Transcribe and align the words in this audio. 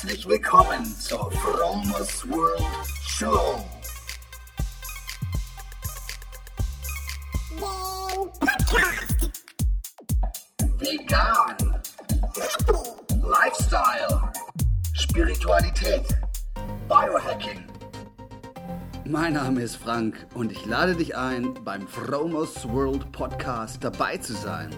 Herzlich 0.00 0.28
willkommen 0.28 0.84
zur 0.84 1.28
Fromos 1.32 2.24
World 2.30 2.62
Show. 3.04 3.58
Vegan. 10.78 11.80
Lifestyle. 13.24 14.32
Spiritualität. 14.92 16.04
Biohacking. 16.88 17.64
Mein 19.04 19.32
Name 19.32 19.62
ist 19.62 19.74
Frank 19.74 20.28
und 20.34 20.52
ich 20.52 20.64
lade 20.64 20.94
dich 20.94 21.16
ein, 21.16 21.54
beim 21.64 21.88
Fromos 21.88 22.68
World 22.68 23.10
Podcast 23.10 23.82
dabei 23.82 24.16
zu 24.18 24.34
sein. 24.34 24.70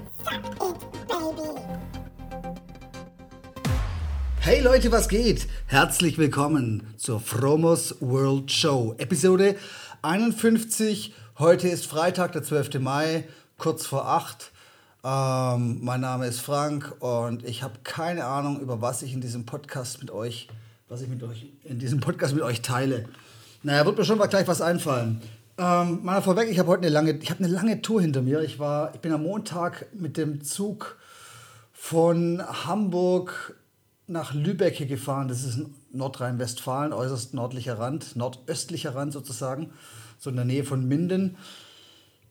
Hey 4.51 4.63
Leute, 4.63 4.91
was 4.91 5.09
geht? 5.09 5.47
Herzlich 5.67 6.19
willkommen 6.19 6.83
zur 6.97 7.21
Fromos 7.21 7.95
World 8.01 8.51
Show, 8.51 8.97
Episode 8.99 9.55
51. 10.03 11.15
Heute 11.39 11.69
ist 11.69 11.87
Freitag, 11.87 12.33
der 12.33 12.43
12. 12.43 12.81
Mai, 12.81 13.29
kurz 13.59 13.87
vor 13.87 14.09
8. 14.09 14.51
Ähm, 15.05 15.79
mein 15.83 16.01
Name 16.01 16.27
ist 16.27 16.41
Frank 16.41 16.97
und 16.99 17.45
ich 17.45 17.63
habe 17.63 17.75
keine 17.85 18.25
Ahnung, 18.25 18.59
über 18.59 18.83
was 18.83 19.03
ich 19.03 19.13
in 19.13 19.21
diesem 19.21 19.47
Podcast 19.47 20.01
mit 20.01 20.11
euch, 20.11 20.49
was 20.89 21.01
ich 21.01 21.09
mit 21.09 21.23
euch 21.23 21.47
in 21.63 21.79
diesem 21.79 22.01
Podcast 22.01 22.35
mit 22.35 22.43
euch 22.43 22.61
teile. 22.61 23.05
Naja, 23.63 23.87
wird 23.87 23.99
mir 23.99 24.05
schon 24.05 24.19
mal 24.19 24.27
gleich 24.27 24.49
was 24.49 24.61
einfallen. 24.61 25.23
Ähm, 25.59 26.01
mal 26.03 26.23
vorweg, 26.23 26.51
ich 26.51 26.59
habe 26.59 26.71
heute 26.71 26.83
eine 26.83 26.91
lange, 26.91 27.13
ich 27.13 27.31
habe 27.31 27.45
eine 27.45 27.53
lange 27.53 27.83
Tour 27.83 28.01
hinter 28.01 28.21
mir. 28.21 28.41
Ich 28.41 28.59
war, 28.59 28.93
ich 28.97 29.01
bin 29.01 29.13
am 29.13 29.23
Montag 29.23 29.87
mit 29.95 30.17
dem 30.17 30.43
Zug 30.43 30.97
von 31.73 32.43
Hamburg 32.67 33.55
nach 34.11 34.35
Lübeck 34.35 34.87
gefahren. 34.89 35.29
Das 35.29 35.45
ist 35.45 35.61
Nordrhein-Westfalen, 35.93 36.93
äußerst 36.93 37.33
nördlicher 37.33 37.79
Rand, 37.79 38.17
nordöstlicher 38.17 38.95
Rand 38.95 39.13
sozusagen, 39.13 39.71
so 40.19 40.31
in 40.31 40.37
der 40.37 40.45
Nähe 40.45 40.65
von 40.65 40.87
Minden. 40.87 41.37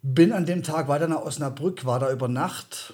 Bin 0.01 0.31
an 0.31 0.45
dem 0.45 0.63
Tag 0.63 0.87
weiter 0.87 1.07
nach 1.07 1.21
Osnabrück, 1.21 1.85
war 1.85 1.99
da 1.99 2.11
über 2.11 2.27
Nacht, 2.27 2.93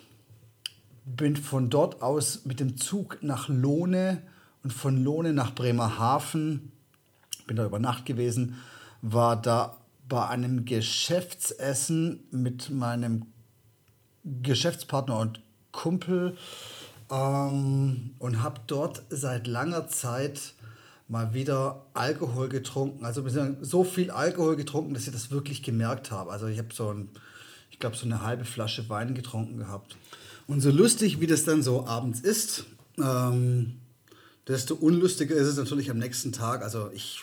bin 1.05 1.35
von 1.35 1.69
dort 1.69 2.01
aus 2.01 2.45
mit 2.45 2.59
dem 2.59 2.77
Zug 2.77 3.19
nach 3.21 3.49
Lohne 3.49 4.21
und 4.63 4.71
von 4.71 5.03
Lohne 5.03 5.33
nach 5.33 5.53
Bremerhaven, 5.53 6.71
bin 7.47 7.57
da 7.57 7.65
über 7.65 7.79
Nacht 7.79 8.05
gewesen, 8.05 8.55
war 9.01 9.39
da 9.39 9.77
bei 10.07 10.27
einem 10.27 10.65
Geschäftsessen 10.65 12.23
mit 12.31 12.69
meinem 12.69 13.27
Geschäftspartner 14.23 15.19
und 15.19 15.41
Kumpel 15.71 16.37
ähm, 17.11 18.11
und 18.19 18.41
habe 18.41 18.61
dort 18.67 19.03
seit 19.09 19.47
langer 19.47 19.87
Zeit 19.87 20.53
mal 21.07 21.33
wieder 21.33 21.85
Alkohol 21.93 22.49
getrunken. 22.49 23.05
Also 23.05 23.23
so 23.61 23.83
viel 23.83 24.11
Alkohol 24.11 24.55
getrunken, 24.55 24.93
dass 24.93 25.05
ich 25.05 25.13
das 25.13 25.31
wirklich 25.31 25.61
gemerkt 25.61 26.11
habe. 26.11 26.31
Also 26.31 26.47
ich 26.47 26.57
habe 26.57 26.73
so 26.73 26.91
ein, 26.91 27.09
ich 27.69 27.79
glaube, 27.79 27.95
so 27.95 28.05
eine 28.05 28.23
halbe 28.23 28.45
Flasche 28.45 28.89
Wein 28.89 29.13
getrunken 29.13 29.57
gehabt. 29.57 29.97
Und 30.47 30.61
so 30.61 30.71
lustig, 30.71 31.19
wie 31.19 31.27
das 31.27 31.43
dann 31.43 31.61
so 31.61 31.85
abends 31.85 32.19
ist, 32.19 32.65
ähm, 32.97 33.77
desto 34.47 34.75
unlustiger 34.75 35.35
ist 35.35 35.47
es 35.47 35.57
natürlich 35.57 35.89
am 35.91 35.97
nächsten 35.97 36.31
Tag. 36.31 36.63
Also 36.63 36.89
ich, 36.93 37.21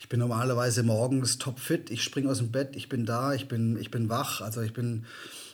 ich 0.00 0.08
bin 0.08 0.20
normalerweise 0.20 0.82
morgens 0.82 1.38
topfit, 1.38 1.90
ich 1.90 2.02
springe 2.02 2.30
aus 2.30 2.38
dem 2.38 2.50
Bett, 2.50 2.74
ich 2.74 2.88
bin 2.88 3.06
da, 3.06 3.32
ich 3.34 3.48
bin, 3.48 3.78
ich 3.80 3.90
bin 3.90 4.08
wach. 4.08 4.40
Also 4.40 4.60
ich 4.60 4.72
bin, 4.72 5.06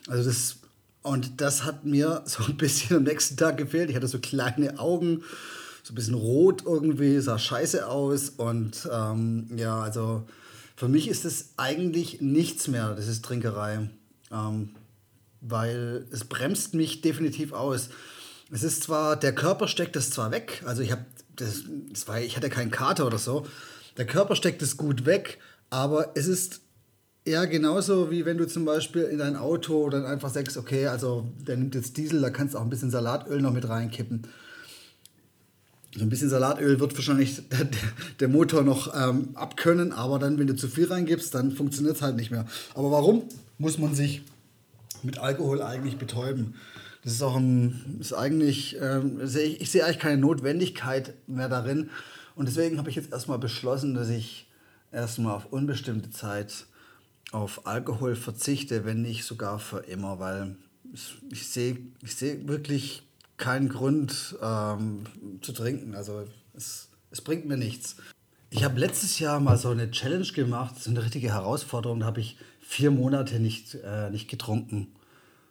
also 0.08 0.24
das 0.24 0.56
und 1.04 1.42
das 1.42 1.64
hat 1.64 1.84
mir 1.84 2.22
so 2.24 2.44
ein 2.44 2.56
bisschen 2.56 2.96
am 2.96 3.02
nächsten 3.04 3.36
Tag 3.36 3.58
gefehlt. 3.58 3.90
Ich 3.90 3.96
hatte 3.96 4.08
so 4.08 4.18
kleine 4.18 4.78
Augen, 4.80 5.22
so 5.84 5.92
ein 5.92 5.94
bisschen 5.94 6.14
rot 6.14 6.62
irgendwie, 6.64 7.20
sah 7.20 7.38
scheiße 7.38 7.86
aus. 7.86 8.30
Und 8.30 8.88
ähm, 8.90 9.48
ja, 9.54 9.80
also 9.80 10.26
für 10.74 10.88
mich 10.88 11.08
ist 11.08 11.24
es 11.24 11.50
eigentlich 11.58 12.20
nichts 12.20 12.68
mehr, 12.68 12.94
das 12.94 13.06
ist 13.06 13.24
Trinkerei. 13.24 13.90
Ähm, 14.32 14.70
weil 15.42 16.06
es 16.10 16.24
bremst 16.24 16.72
mich 16.72 17.02
definitiv 17.02 17.52
aus. 17.52 17.90
Es 18.50 18.62
ist 18.62 18.82
zwar, 18.82 19.16
der 19.16 19.34
Körper 19.34 19.68
steckt 19.68 19.96
das 19.96 20.08
zwar 20.08 20.30
weg, 20.30 20.62
also 20.64 20.80
ich 20.80 20.90
habe, 20.90 21.04
das, 21.36 21.64
das 21.92 22.06
ich 22.22 22.36
hatte 22.36 22.48
keinen 22.48 22.70
Kater 22.70 23.06
oder 23.06 23.18
so. 23.18 23.46
Der 23.98 24.06
Körper 24.06 24.36
steckt 24.36 24.62
es 24.62 24.78
gut 24.78 25.04
weg, 25.04 25.38
aber 25.68 26.12
es 26.14 26.26
ist 26.26 26.63
ja, 27.26 27.46
genauso 27.46 28.10
wie 28.10 28.26
wenn 28.26 28.36
du 28.36 28.46
zum 28.46 28.64
Beispiel 28.64 29.02
in 29.02 29.18
dein 29.18 29.36
Auto 29.36 29.88
dann 29.88 30.04
einfach 30.04 30.28
sagst, 30.28 30.56
okay, 30.58 30.86
also 30.86 31.26
der 31.46 31.56
nimmt 31.56 31.74
jetzt 31.74 31.96
Diesel, 31.96 32.20
da 32.20 32.30
kannst 32.30 32.54
du 32.54 32.58
auch 32.58 32.62
ein 32.62 32.70
bisschen 32.70 32.90
Salatöl 32.90 33.40
noch 33.40 33.52
mit 33.52 33.66
reinkippen. 33.68 34.26
So 35.96 36.02
ein 36.02 36.10
bisschen 36.10 36.28
Salatöl 36.28 36.80
wird 36.80 36.94
wahrscheinlich 36.94 37.48
der, 37.48 37.68
der 38.20 38.28
Motor 38.28 38.62
noch 38.62 38.94
ähm, 38.94 39.30
abkönnen, 39.34 39.92
aber 39.92 40.18
dann, 40.18 40.38
wenn 40.38 40.48
du 40.48 40.56
zu 40.56 40.68
viel 40.68 40.86
reingibst, 40.86 41.34
dann 41.34 41.52
funktioniert 41.52 41.96
es 41.96 42.02
halt 42.02 42.16
nicht 42.16 42.30
mehr. 42.30 42.44
Aber 42.74 42.90
warum 42.90 43.22
muss 43.56 43.78
man 43.78 43.94
sich 43.94 44.22
mit 45.02 45.18
Alkohol 45.18 45.62
eigentlich 45.62 45.96
betäuben? 45.96 46.56
Das 47.04 47.12
ist 47.12 47.22
auch 47.22 47.36
ein, 47.36 47.98
ist 48.00 48.12
eigentlich, 48.12 48.76
ähm, 48.80 49.20
ich 49.22 49.70
sehe 49.70 49.84
eigentlich 49.84 49.98
keine 49.98 50.18
Notwendigkeit 50.18 51.14
mehr 51.26 51.48
darin. 51.48 51.90
Und 52.34 52.48
deswegen 52.48 52.78
habe 52.78 52.90
ich 52.90 52.96
jetzt 52.96 53.12
erstmal 53.12 53.38
beschlossen, 53.38 53.94
dass 53.94 54.08
ich 54.08 54.46
erstmal 54.90 55.36
auf 55.36 55.52
unbestimmte 55.52 56.10
Zeit 56.10 56.66
auf 57.32 57.66
Alkohol 57.66 58.16
verzichte, 58.16 58.84
wenn 58.84 59.02
nicht 59.02 59.24
sogar 59.24 59.58
für 59.58 59.78
immer, 59.78 60.18
weil 60.18 60.56
ich 61.30 61.48
sehe 61.48 61.78
ich 62.02 62.14
seh 62.16 62.46
wirklich 62.46 63.02
keinen 63.36 63.68
Grund 63.68 64.36
ähm, 64.40 65.06
zu 65.42 65.52
trinken. 65.52 65.94
Also 65.94 66.24
es, 66.54 66.88
es 67.10 67.20
bringt 67.20 67.46
mir 67.46 67.56
nichts. 67.56 67.96
Ich 68.50 68.62
habe 68.62 68.78
letztes 68.78 69.18
Jahr 69.18 69.40
mal 69.40 69.56
so 69.56 69.70
eine 69.70 69.90
Challenge 69.90 70.26
gemacht, 70.32 70.80
so 70.80 70.90
eine 70.90 71.02
richtige 71.02 71.32
Herausforderung. 71.32 72.00
Da 72.00 72.06
habe 72.06 72.20
ich 72.20 72.36
vier 72.60 72.92
Monate 72.92 73.40
nicht, 73.40 73.74
äh, 73.84 74.10
nicht 74.10 74.30
getrunken. 74.30 74.94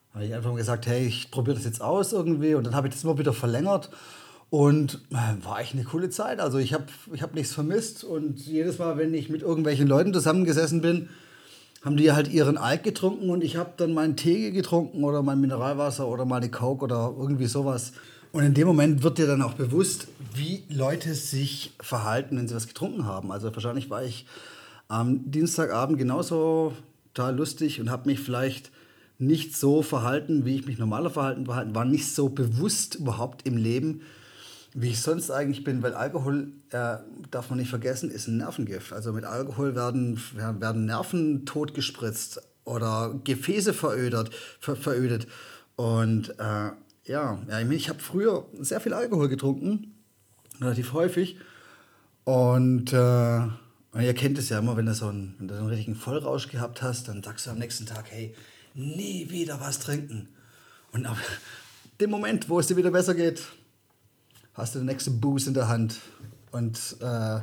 Da 0.09 0.15
habe 0.15 0.25
ich 0.25 0.33
einfach 0.33 0.51
mal 0.51 0.57
gesagt, 0.57 0.87
hey, 0.87 1.05
ich 1.05 1.29
probiere 1.29 1.57
das 1.57 1.65
jetzt 1.65 1.81
aus 1.81 2.13
irgendwie. 2.13 2.55
Und 2.55 2.65
dann 2.65 2.75
habe 2.75 2.87
ich 2.87 2.93
das 2.93 3.03
immer 3.03 3.17
wieder 3.17 3.33
verlängert. 3.33 3.89
Und 4.49 5.01
äh, 5.11 5.43
war 5.43 5.59
echt 5.59 5.73
eine 5.73 5.83
coole 5.83 6.09
Zeit. 6.09 6.39
Also 6.39 6.59
ich 6.59 6.73
habe 6.73 6.85
ich 7.13 7.21
hab 7.21 7.33
nichts 7.33 7.53
vermisst. 7.53 8.05
Und 8.05 8.39
jedes 8.39 8.79
Mal, 8.79 8.97
wenn 8.97 9.13
ich 9.13 9.29
mit 9.29 9.41
irgendwelchen 9.41 9.87
Leuten 9.87 10.13
zusammengesessen 10.13 10.81
bin, 10.81 11.09
haben 11.83 11.97
die 11.97 12.11
halt 12.11 12.31
ihren 12.31 12.57
Alk 12.57 12.83
getrunken 12.83 13.29
und 13.29 13.43
ich 13.43 13.57
habe 13.57 13.73
dann 13.77 13.93
meinen 13.93 14.15
Tee 14.15 14.51
getrunken 14.51 15.03
oder 15.03 15.21
mein 15.21 15.41
Mineralwasser 15.41 16.07
oder 16.07 16.25
mal 16.25 16.37
eine 16.37 16.49
Coke 16.49 16.85
oder 16.85 17.13
irgendwie 17.17 17.47
sowas. 17.47 17.91
Und 18.31 18.43
in 18.43 18.53
dem 18.53 18.67
Moment 18.67 19.03
wird 19.03 19.17
dir 19.17 19.27
dann 19.27 19.41
auch 19.41 19.53
bewusst, 19.53 20.07
wie 20.33 20.63
Leute 20.69 21.13
sich 21.13 21.73
verhalten, 21.79 22.37
wenn 22.37 22.47
sie 22.47 22.55
was 22.55 22.67
getrunken 22.67 23.05
haben. 23.05 23.31
Also 23.31 23.53
wahrscheinlich 23.53 23.89
war 23.89 24.03
ich 24.03 24.25
am 24.87 25.29
Dienstagabend 25.29 25.97
genauso 25.97 26.73
total 27.13 27.35
lustig 27.35 27.79
und 27.79 27.91
habe 27.91 28.09
mich 28.09 28.19
vielleicht 28.19 28.71
nicht 29.19 29.55
so 29.55 29.81
verhalten, 29.81 30.45
wie 30.45 30.55
ich 30.55 30.65
mich 30.65 30.79
normaler 30.79 31.09
verhalten 31.09 31.47
war 31.47 31.85
nicht 31.85 32.13
so 32.13 32.29
bewusst 32.29 32.95
überhaupt 32.95 33.45
im 33.45 33.57
Leben, 33.57 34.01
wie 34.73 34.89
ich 34.89 35.01
sonst 35.01 35.29
eigentlich 35.29 35.63
bin, 35.63 35.83
weil 35.83 35.93
Alkohol, 35.93 36.51
äh, 36.71 36.97
darf 37.29 37.49
man 37.49 37.59
nicht 37.59 37.69
vergessen, 37.69 38.09
ist 38.09 38.27
ein 38.27 38.37
Nervengift. 38.37 38.91
Also 38.91 39.13
mit 39.13 39.25
Alkohol 39.25 39.75
werden, 39.75 40.19
werden 40.33 40.85
Nerven 40.85 41.45
totgespritzt 41.45 42.41
oder 42.65 43.19
Gefäße 43.23 43.73
verödet. 43.73 44.31
Ver, 44.59 44.75
verödet. 44.75 45.27
Und 45.75 46.29
äh, 46.39 46.71
ja, 47.05 47.39
ja, 47.47 47.59
ich, 47.59 47.69
ich 47.69 47.89
habe 47.89 47.99
früher 47.99 48.45
sehr 48.59 48.79
viel 48.79 48.93
Alkohol 48.93 49.29
getrunken, 49.29 49.93
relativ 50.59 50.93
häufig. 50.93 51.37
Und 52.23 52.93
äh, 52.93 53.41
ihr 54.01 54.13
kennt 54.15 54.37
es 54.37 54.49
ja 54.49 54.59
immer, 54.59 54.75
wenn 54.75 54.85
du, 54.85 54.93
so 54.93 55.07
einen, 55.07 55.35
wenn 55.37 55.47
du 55.49 55.55
so 55.55 55.61
einen 55.61 55.69
richtigen 55.69 55.95
Vollrausch 55.95 56.49
gehabt 56.49 56.81
hast, 56.81 57.09
dann 57.09 57.21
sagst 57.21 57.45
du 57.45 57.51
am 57.51 57.59
nächsten 57.59 57.85
Tag, 57.85 58.05
hey, 58.09 58.33
nie 58.73 59.29
wieder 59.29 59.59
was 59.59 59.79
trinken. 59.79 60.29
Und 60.91 61.05
ab 61.05 61.17
dem 61.99 62.09
Moment, 62.09 62.49
wo 62.49 62.59
es 62.59 62.67
dir 62.67 62.77
wieder 62.77 62.91
besser 62.91 63.13
geht, 63.13 63.43
hast 64.53 64.75
du 64.75 64.79
den 64.79 64.87
nächsten 64.87 65.19
Boost 65.19 65.47
in 65.47 65.53
der 65.53 65.67
Hand 65.67 65.99
und, 66.51 66.77
äh, 67.01 67.39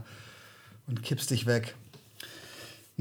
und 0.87 1.03
kippst 1.03 1.31
dich 1.31 1.47
weg. 1.47 1.75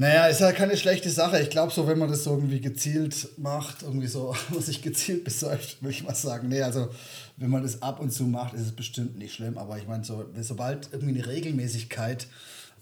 Naja, 0.00 0.28
ist 0.28 0.40
ja 0.40 0.52
keine 0.52 0.78
schlechte 0.78 1.10
Sache. 1.10 1.42
Ich 1.42 1.50
glaube 1.50 1.72
so, 1.72 1.86
wenn 1.86 1.98
man 1.98 2.08
das 2.08 2.24
so 2.24 2.30
irgendwie 2.30 2.62
gezielt 2.62 3.28
macht, 3.36 3.82
irgendwie 3.82 4.06
so, 4.06 4.34
was 4.48 4.66
sich 4.66 4.80
gezielt 4.80 5.24
besäuft, 5.24 5.82
würde 5.82 5.92
ich 5.92 6.04
mal 6.04 6.14
sagen. 6.14 6.48
Nee, 6.48 6.62
also 6.62 6.88
wenn 7.36 7.50
man 7.50 7.62
das 7.62 7.82
ab 7.82 8.00
und 8.00 8.10
zu 8.10 8.24
macht, 8.24 8.54
ist 8.54 8.62
es 8.62 8.72
bestimmt 8.72 9.18
nicht 9.18 9.34
schlimm. 9.34 9.58
Aber 9.58 9.76
ich 9.76 9.86
meine, 9.86 10.02
so, 10.02 10.24
sobald 10.40 10.88
irgendwie 10.92 11.18
eine 11.18 11.26
Regelmäßigkeit 11.26 12.28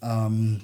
ähm, 0.00 0.61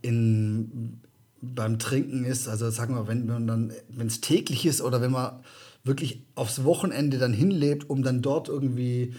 in, 0.00 1.00
beim 1.40 1.80
Trinken 1.80 2.24
ist, 2.24 2.46
also 2.46 2.70
sagen 2.70 2.94
wir, 2.94 3.08
wenn 3.08 3.26
man 3.26 3.48
dann, 3.48 3.72
wenn 3.88 4.06
es 4.06 4.20
täglich 4.20 4.66
ist 4.66 4.80
oder 4.80 5.00
wenn 5.00 5.10
man 5.10 5.40
wirklich 5.82 6.22
aufs 6.36 6.62
Wochenende 6.62 7.18
dann 7.18 7.32
hinlebt, 7.32 7.90
um 7.90 8.04
dann 8.04 8.22
dort 8.22 8.48
irgendwie 8.48 9.14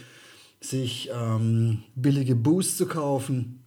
sich 0.61 1.09
ähm, 1.13 1.83
billige 1.95 2.35
Boosts 2.35 2.77
zu 2.77 2.85
kaufen, 2.85 3.63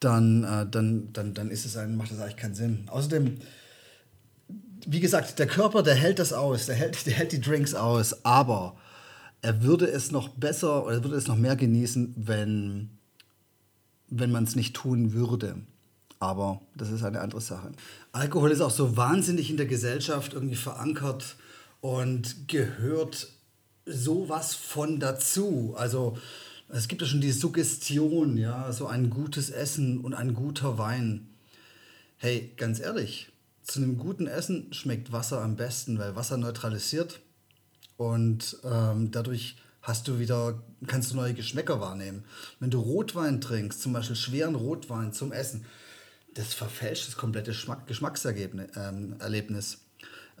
dann, 0.00 0.44
äh, 0.44 0.66
dann, 0.70 1.12
dann, 1.12 1.34
dann 1.34 1.50
ist 1.50 1.64
es 1.64 1.76
ein, 1.76 1.96
macht 1.96 2.12
das 2.12 2.20
eigentlich 2.20 2.36
keinen 2.36 2.54
Sinn. 2.54 2.84
Außerdem, 2.88 3.38
wie 4.86 5.00
gesagt, 5.00 5.38
der 5.38 5.46
Körper, 5.46 5.82
der 5.82 5.94
hält 5.94 6.18
das 6.18 6.32
aus, 6.32 6.66
der 6.66 6.76
hält, 6.76 7.06
der 7.06 7.14
hält 7.14 7.32
die 7.32 7.40
Drinks 7.40 7.74
aus, 7.74 8.24
aber 8.24 8.76
er 9.42 9.62
würde 9.62 9.86
es 9.86 10.10
noch 10.10 10.28
besser 10.28 10.86
oder 10.86 11.02
würde 11.02 11.16
es 11.16 11.26
noch 11.26 11.36
mehr 11.36 11.56
genießen, 11.56 12.14
wenn, 12.16 12.90
wenn 14.08 14.30
man 14.30 14.44
es 14.44 14.56
nicht 14.56 14.74
tun 14.74 15.12
würde. 15.12 15.56
Aber 16.18 16.62
das 16.74 16.90
ist 16.90 17.04
eine 17.04 17.20
andere 17.20 17.40
Sache. 17.40 17.72
Alkohol 18.12 18.50
ist 18.50 18.60
auch 18.60 18.70
so 18.70 18.96
wahnsinnig 18.96 19.50
in 19.50 19.56
der 19.56 19.66
Gesellschaft 19.66 20.32
irgendwie 20.32 20.56
verankert 20.56 21.36
und 21.80 22.48
gehört 22.48 23.28
sowas 23.86 24.54
von 24.54 25.00
dazu. 25.00 25.74
Also 25.76 26.18
es 26.68 26.88
gibt 26.88 27.02
ja 27.02 27.08
schon 27.08 27.20
die 27.20 27.32
Suggestion, 27.32 28.36
ja, 28.36 28.72
so 28.72 28.86
ein 28.86 29.10
gutes 29.10 29.50
Essen 29.50 30.00
und 30.00 30.14
ein 30.14 30.34
guter 30.34 30.78
Wein. 30.78 31.28
Hey, 32.16 32.52
ganz 32.56 32.80
ehrlich, 32.80 33.30
zu 33.62 33.80
einem 33.80 33.98
guten 33.98 34.26
Essen 34.26 34.72
schmeckt 34.72 35.12
Wasser 35.12 35.42
am 35.42 35.56
besten, 35.56 35.98
weil 35.98 36.16
Wasser 36.16 36.36
neutralisiert 36.36 37.20
und 37.96 38.58
ähm, 38.64 39.10
dadurch 39.10 39.56
hast 39.82 40.08
du 40.08 40.18
wieder, 40.18 40.62
kannst 40.86 41.12
du 41.12 41.16
neue 41.16 41.34
Geschmäcker 41.34 41.80
wahrnehmen. 41.80 42.24
Wenn 42.60 42.70
du 42.70 42.80
Rotwein 42.80 43.40
trinkst, 43.40 43.82
zum 43.82 43.92
Beispiel 43.92 44.16
schweren 44.16 44.54
Rotwein 44.54 45.12
zum 45.12 45.32
Essen, 45.32 45.66
das 46.34 46.54
verfälscht 46.54 47.06
das 47.06 47.16
komplette 47.16 47.52
Geschmack, 47.52 47.86
Geschmackserlebnis. 47.86 49.78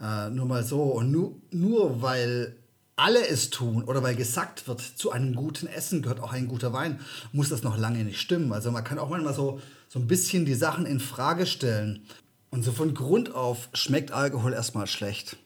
äh, 0.00 0.30
nur 0.30 0.46
mal 0.46 0.64
so. 0.64 0.82
Und 0.82 1.12
nur, 1.12 1.36
nur 1.50 2.02
weil 2.02 2.56
alle 2.96 3.26
es 3.26 3.50
tun 3.50 3.84
oder 3.84 4.02
weil 4.02 4.14
gesagt 4.14 4.68
wird, 4.68 4.80
zu 4.80 5.10
einem 5.10 5.34
guten 5.34 5.66
Essen 5.66 6.02
gehört 6.02 6.20
auch 6.20 6.32
ein 6.32 6.48
guter 6.48 6.72
Wein, 6.72 7.00
muss 7.32 7.48
das 7.48 7.62
noch 7.62 7.76
lange 7.76 8.04
nicht 8.04 8.20
stimmen. 8.20 8.52
Also 8.52 8.70
man 8.70 8.84
kann 8.84 8.98
auch 8.98 9.08
manchmal 9.08 9.34
so, 9.34 9.60
so 9.88 9.98
ein 9.98 10.06
bisschen 10.06 10.44
die 10.44 10.54
Sachen 10.54 10.86
in 10.86 11.00
Frage 11.00 11.46
stellen. 11.46 12.06
Und 12.50 12.62
so 12.62 12.70
von 12.70 12.94
Grund 12.94 13.34
auf 13.34 13.68
schmeckt 13.74 14.12
Alkohol 14.12 14.52
erstmal 14.52 14.86
schlecht. 14.86 15.36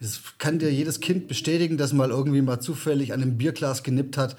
Das 0.00 0.20
kann 0.38 0.58
dir 0.58 0.72
jedes 0.72 1.00
Kind 1.00 1.28
bestätigen, 1.28 1.76
das 1.76 1.92
mal 1.92 2.10
irgendwie 2.10 2.40
mal 2.40 2.60
zufällig 2.60 3.12
an 3.12 3.20
einem 3.20 3.36
Bierglas 3.36 3.82
genippt 3.82 4.16
hat. 4.16 4.36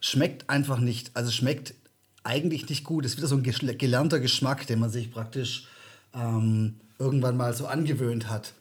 Schmeckt 0.00 0.48
einfach 0.48 0.78
nicht. 0.78 1.10
Also 1.14 1.30
schmeckt 1.30 1.74
eigentlich 2.22 2.68
nicht 2.68 2.84
gut. 2.84 3.04
Es 3.04 3.12
ist 3.12 3.18
wieder 3.18 3.28
so 3.28 3.36
ein 3.36 3.42
gelernter 3.42 4.20
Geschmack, 4.20 4.66
den 4.66 4.78
man 4.78 4.90
sich 4.90 5.12
praktisch 5.12 5.66
ähm, 6.14 6.76
irgendwann 6.98 7.36
mal 7.36 7.54
so 7.54 7.66
angewöhnt 7.66 8.30
hat. 8.30 8.54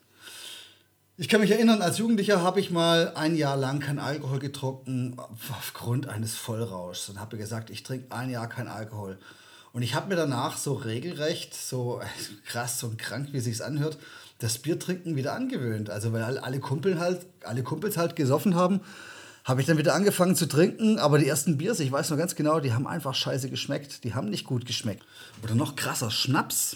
Ich 1.18 1.30
kann 1.30 1.40
mich 1.40 1.52
erinnern, 1.52 1.82
als 1.82 1.98
Jugendlicher 1.98 2.42
habe 2.42 2.60
ich 2.60 2.72
mal 2.72 3.14
ein 3.16 3.38
Jahr 3.38 3.56
lang 3.56 3.80
kein 3.80 4.00
Alkohol 4.00 4.40
getrunken 4.40 5.16
aufgrund 5.50 6.10
eines 6.10 6.36
Vollrauschs 6.36 7.08
und 7.08 7.22
habe 7.22 7.38
gesagt, 7.38 7.70
ich 7.70 7.84
trinke 7.84 8.14
ein 8.14 8.30
Jahr 8.30 8.50
kein 8.50 8.68
Alkohol. 8.68 9.18
Und 9.72 9.82
ich 9.82 9.96
habe 9.96 10.10
mir 10.10 10.18
danach 10.18 10.58
so 10.58 10.74
regelrecht, 10.74 11.56
so 11.56 12.02
krass 12.46 12.84
und 12.84 12.98
krank, 12.98 13.30
wie 13.32 13.38
es 13.38 13.46
sich 13.46 13.64
anhört, 13.64 13.98
das 14.40 14.58
Biertrinken 14.58 15.16
wieder 15.16 15.34
angewöhnt. 15.36 15.90
Also 15.90 16.12
weil 16.12 16.38
alle 16.38 16.60
Kumpel 16.60 17.00
halt, 17.00 17.26
alle 17.46 17.64
Kumpels 17.64 17.96
halt 17.96 18.18
gesoffen 18.18 18.56
haben, 18.56 18.82
habe 19.46 19.62
ich 19.62 19.68
dann 19.68 19.78
wieder 19.78 19.96
angefangen 19.96 20.36
zu 20.36 20.48
trinken. 20.48 21.00
Aber 21.00 21.18
die 21.18 21.30
ersten 21.30 21.58
Biers, 21.58 21.80
ich 21.80 21.94
weiß 21.94 22.10
noch 22.10 22.18
ganz 22.18 22.36
genau, 22.36 22.60
die 22.60 22.74
haben 22.74 22.88
einfach 22.88 23.16
scheiße 23.16 23.50
geschmeckt. 23.50 24.04
Die 24.04 24.16
haben 24.16 24.30
nicht 24.30 24.44
gut 24.44 24.66
geschmeckt. 24.66 25.06
Oder 25.42 25.56
noch 25.56 25.78
krasser, 25.78 26.12
Schnaps. 26.12 26.76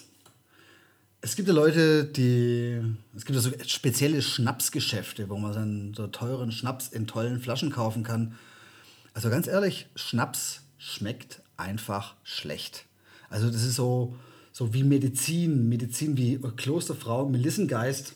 Es 1.21 1.35
gibt 1.35 1.49
ja 1.49 1.53
Leute, 1.53 2.05
die. 2.05 2.81
Es 3.15 3.25
gibt 3.25 3.35
ja 3.35 3.41
so 3.41 3.51
spezielle 3.67 4.21
Schnapsgeschäfte, 4.21 5.27
wo 5.29 5.37
man 5.37 5.51
dann 5.51 5.93
so 5.93 6.07
teuren 6.07 6.51
Schnaps 6.51 6.87
in 6.87 7.07
tollen 7.07 7.41
Flaschen 7.41 7.71
kaufen 7.71 8.03
kann. 8.03 8.35
Also 9.13 9.29
ganz 9.29 9.47
ehrlich, 9.47 9.87
Schnaps 9.95 10.61
schmeckt 10.77 11.41
einfach 11.57 12.15
schlecht. 12.23 12.85
Also 13.29 13.51
das 13.51 13.63
ist 13.63 13.75
so, 13.75 14.15
so 14.53 14.73
wie 14.73 14.83
Medizin, 14.83 15.67
Medizin 15.67 16.15
wie 16.15 16.39
Klosterfrau, 16.55 17.27
Melissengeist. 17.27 18.13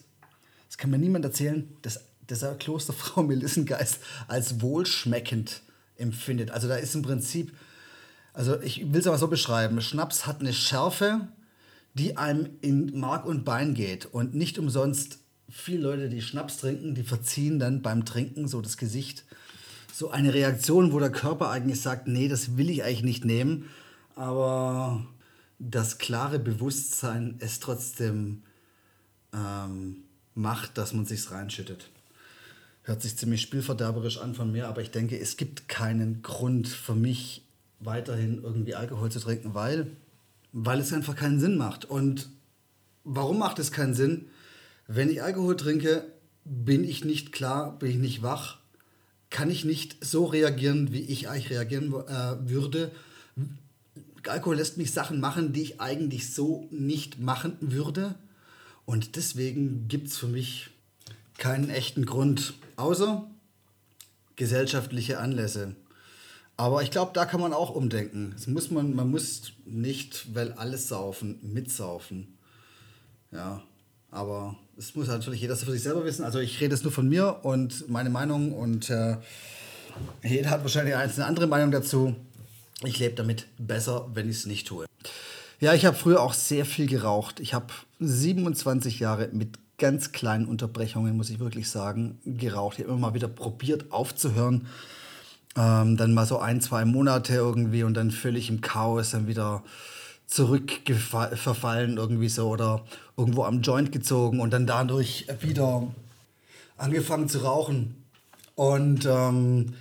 Das 0.68 0.78
kann 0.78 0.90
mir 0.90 0.98
niemand 0.98 1.26
erzählen, 1.26 1.68
dass, 1.82 2.00
dass 2.26 2.42
er 2.42 2.54
Klosterfrau 2.54 3.22
Melissengeist 3.24 3.98
als 4.28 4.62
wohlschmeckend 4.62 5.60
empfindet. 5.98 6.50
Also 6.50 6.68
da 6.68 6.76
ist 6.76 6.94
im 6.94 7.02
Prinzip, 7.02 7.52
also 8.32 8.58
ich 8.62 8.92
will 8.92 9.00
es 9.00 9.06
aber 9.06 9.18
so 9.18 9.28
beschreiben, 9.28 9.82
Schnaps 9.82 10.26
hat 10.26 10.40
eine 10.40 10.54
Schärfe, 10.54 11.28
die 11.94 12.16
einem 12.16 12.50
in 12.60 12.98
Mark 12.98 13.24
und 13.24 13.44
Bein 13.44 13.74
geht. 13.74 14.06
Und 14.06 14.34
nicht 14.34 14.58
umsonst 14.58 15.18
viele 15.48 15.82
Leute, 15.82 16.08
die 16.08 16.22
Schnaps 16.22 16.58
trinken, 16.58 16.94
die 16.94 17.04
verziehen 17.04 17.58
dann 17.58 17.82
beim 17.82 18.04
Trinken 18.04 18.48
so 18.48 18.60
das 18.60 18.76
Gesicht. 18.76 19.24
So 19.92 20.10
eine 20.10 20.34
Reaktion, 20.34 20.92
wo 20.92 20.98
der 20.98 21.12
Körper 21.12 21.50
eigentlich 21.50 21.80
sagt, 21.80 22.08
nee, 22.08 22.26
das 22.28 22.56
will 22.56 22.68
ich 22.68 22.82
eigentlich 22.82 23.04
nicht 23.04 23.24
nehmen. 23.24 23.70
Aber 24.16 25.06
das 25.60 25.98
klare 25.98 26.40
Bewusstsein 26.40 27.36
es 27.38 27.60
trotzdem 27.60 28.42
ähm, 29.32 30.02
macht, 30.34 30.76
dass 30.78 30.92
man 30.92 31.06
sich's 31.06 31.30
reinschüttet. 31.30 31.90
Hört 32.82 33.02
sich 33.02 33.16
ziemlich 33.16 33.40
spielverderberisch 33.40 34.18
an 34.18 34.34
von 34.34 34.50
mir, 34.50 34.68
aber 34.68 34.82
ich 34.82 34.90
denke, 34.90 35.18
es 35.18 35.36
gibt 35.36 35.68
keinen 35.68 36.22
Grund 36.22 36.68
für 36.68 36.94
mich, 36.94 37.42
weiterhin 37.80 38.42
irgendwie 38.42 38.74
Alkohol 38.74 39.10
zu 39.10 39.20
trinken, 39.20 39.54
weil 39.54 39.90
weil 40.54 40.78
es 40.78 40.92
einfach 40.92 41.16
keinen 41.16 41.40
Sinn 41.40 41.58
macht. 41.58 41.84
Und 41.84 42.30
warum 43.02 43.38
macht 43.38 43.58
es 43.58 43.72
keinen 43.72 43.92
Sinn? 43.92 44.26
Wenn 44.86 45.10
ich 45.10 45.22
Alkohol 45.22 45.56
trinke, 45.56 46.06
bin 46.44 46.84
ich 46.84 47.04
nicht 47.04 47.32
klar, 47.32 47.78
bin 47.78 47.90
ich 47.90 47.96
nicht 47.96 48.22
wach, 48.22 48.58
kann 49.30 49.50
ich 49.50 49.64
nicht 49.64 50.04
so 50.04 50.24
reagieren, 50.26 50.92
wie 50.92 51.00
ich 51.00 51.28
eigentlich 51.28 51.50
reagieren 51.50 51.92
äh, 51.92 52.48
würde. 52.48 52.92
Alkohol 54.28 54.56
lässt 54.56 54.78
mich 54.78 54.92
Sachen 54.92 55.18
machen, 55.18 55.52
die 55.52 55.62
ich 55.62 55.80
eigentlich 55.80 56.32
so 56.32 56.68
nicht 56.70 57.18
machen 57.18 57.56
würde. 57.60 58.14
Und 58.86 59.16
deswegen 59.16 59.88
gibt 59.88 60.08
es 60.08 60.16
für 60.16 60.28
mich 60.28 60.70
keinen 61.36 61.68
echten 61.68 62.06
Grund, 62.06 62.54
außer 62.76 63.28
gesellschaftliche 64.36 65.18
Anlässe. 65.18 65.74
Aber 66.56 66.82
ich 66.82 66.90
glaube, 66.90 67.10
da 67.14 67.24
kann 67.26 67.40
man 67.40 67.52
auch 67.52 67.70
umdenken. 67.70 68.32
Das 68.34 68.46
muss 68.46 68.70
man, 68.70 68.94
man 68.94 69.10
muss 69.10 69.52
nicht, 69.64 70.34
weil 70.34 70.52
alles 70.52 70.88
saufen, 70.88 71.38
mitsaufen. 71.42 72.38
Ja, 73.32 73.62
aber 74.10 74.56
es 74.78 74.94
muss 74.94 75.08
natürlich 75.08 75.40
jeder 75.40 75.56
für 75.56 75.72
sich 75.72 75.82
selber 75.82 76.04
wissen. 76.04 76.24
Also 76.24 76.38
ich 76.38 76.60
rede 76.60 76.74
es 76.74 76.84
nur 76.84 76.92
von 76.92 77.08
mir 77.08 77.40
und 77.42 77.88
meine 77.88 78.10
Meinung 78.10 78.52
und 78.52 78.88
äh, 78.90 79.16
jeder 80.22 80.50
hat 80.50 80.62
wahrscheinlich 80.62 80.94
eine 80.94 81.26
andere 81.26 81.48
Meinung 81.48 81.72
dazu. 81.72 82.14
Ich 82.84 82.98
lebe 83.00 83.14
damit 83.14 83.46
besser, 83.58 84.08
wenn 84.14 84.28
ich 84.28 84.36
es 84.36 84.46
nicht 84.46 84.68
tue. 84.68 84.86
Ja, 85.60 85.74
ich 85.74 85.84
habe 85.84 85.96
früher 85.96 86.20
auch 86.20 86.34
sehr 86.34 86.64
viel 86.64 86.86
geraucht. 86.86 87.40
Ich 87.40 87.54
habe 87.54 87.66
27 87.98 89.00
Jahre 89.00 89.28
mit 89.32 89.58
ganz 89.78 90.12
kleinen 90.12 90.46
Unterbrechungen, 90.46 91.16
muss 91.16 91.30
ich 91.30 91.40
wirklich 91.40 91.68
sagen, 91.68 92.20
geraucht. 92.24 92.78
Ich 92.78 92.84
habe 92.84 92.92
immer 92.92 93.08
mal 93.08 93.14
wieder 93.14 93.28
probiert 93.28 93.90
aufzuhören 93.90 94.68
ähm, 95.56 95.96
dann 95.96 96.14
mal 96.14 96.26
so 96.26 96.38
ein, 96.38 96.60
zwei 96.60 96.84
Monate 96.84 97.34
irgendwie 97.34 97.82
und 97.84 97.94
dann 97.94 98.10
völlig 98.10 98.48
im 98.48 98.60
Chaos 98.60 99.10
dann 99.12 99.26
wieder 99.26 99.62
zurückverfallen 100.26 101.96
irgendwie 101.96 102.28
so 102.28 102.48
oder 102.48 102.84
irgendwo 103.16 103.44
am 103.44 103.60
Joint 103.60 103.92
gezogen 103.92 104.40
und 104.40 104.52
dann 104.52 104.66
dadurch 104.66 105.26
wieder 105.40 105.86
angefangen 106.76 107.28
zu 107.28 107.38
rauchen. 107.38 108.04
Und 108.56 109.06
ähm, 109.06 109.74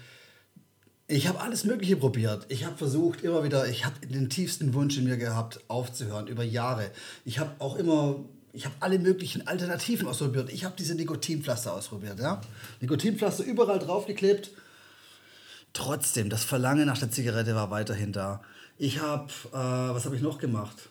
ich 1.08 1.27
habe 1.27 1.42
alles 1.42 1.63
Mögliche 1.63 1.96
probiert. 1.96 2.46
Ich 2.50 2.65
habe 2.65 2.77
versucht, 2.77 3.24
immer 3.24 3.44
wieder, 3.44 3.68
ich 3.68 3.86
habe 3.86 4.06
den 4.06 4.30
tiefsten 4.30 4.74
Wunsch 4.74 4.98
in 4.98 5.06
mir 5.06 5.18
gehabt, 5.18 5.60
aufzuhören, 5.68 6.27
über 6.27 6.44
Jahre. 6.44 6.92
Ich 7.25 7.39
habe 7.39 7.51
auch 7.60 7.75
immer, 7.75 8.20
ich 8.51 8.65
habe 8.65 8.75
alle 8.80 9.00
möglichen 9.00 9.48
Alternativen 9.48 10.08
ausprobiert. 10.08 10.51
Ich 10.51 10.65
habe 10.65 10.75
diese 10.77 10.96
Nikotinpflaster 10.96 11.74
ausprobiert. 11.74 12.20
Ja? 12.20 12.42
Nikotinpflaster 12.80 13.44
überall 13.44 13.80
draufgeklebt 13.80 14.51
Trotzdem, 15.74 16.30
das 16.30 16.44
Verlangen 16.44 16.86
nach 16.86 17.00
der 17.00 17.12
Zigarette 17.12 17.56
war 17.56 17.72
weiterhin 17.72 18.13
da. 18.13 18.42
Ich 18.77 19.01
habe, 19.01 19.27
äh, 19.51 19.56
was 19.56 20.06
habe 20.06 20.15
ich 20.15 20.22
noch 20.22 20.38
gemacht? 20.38 20.89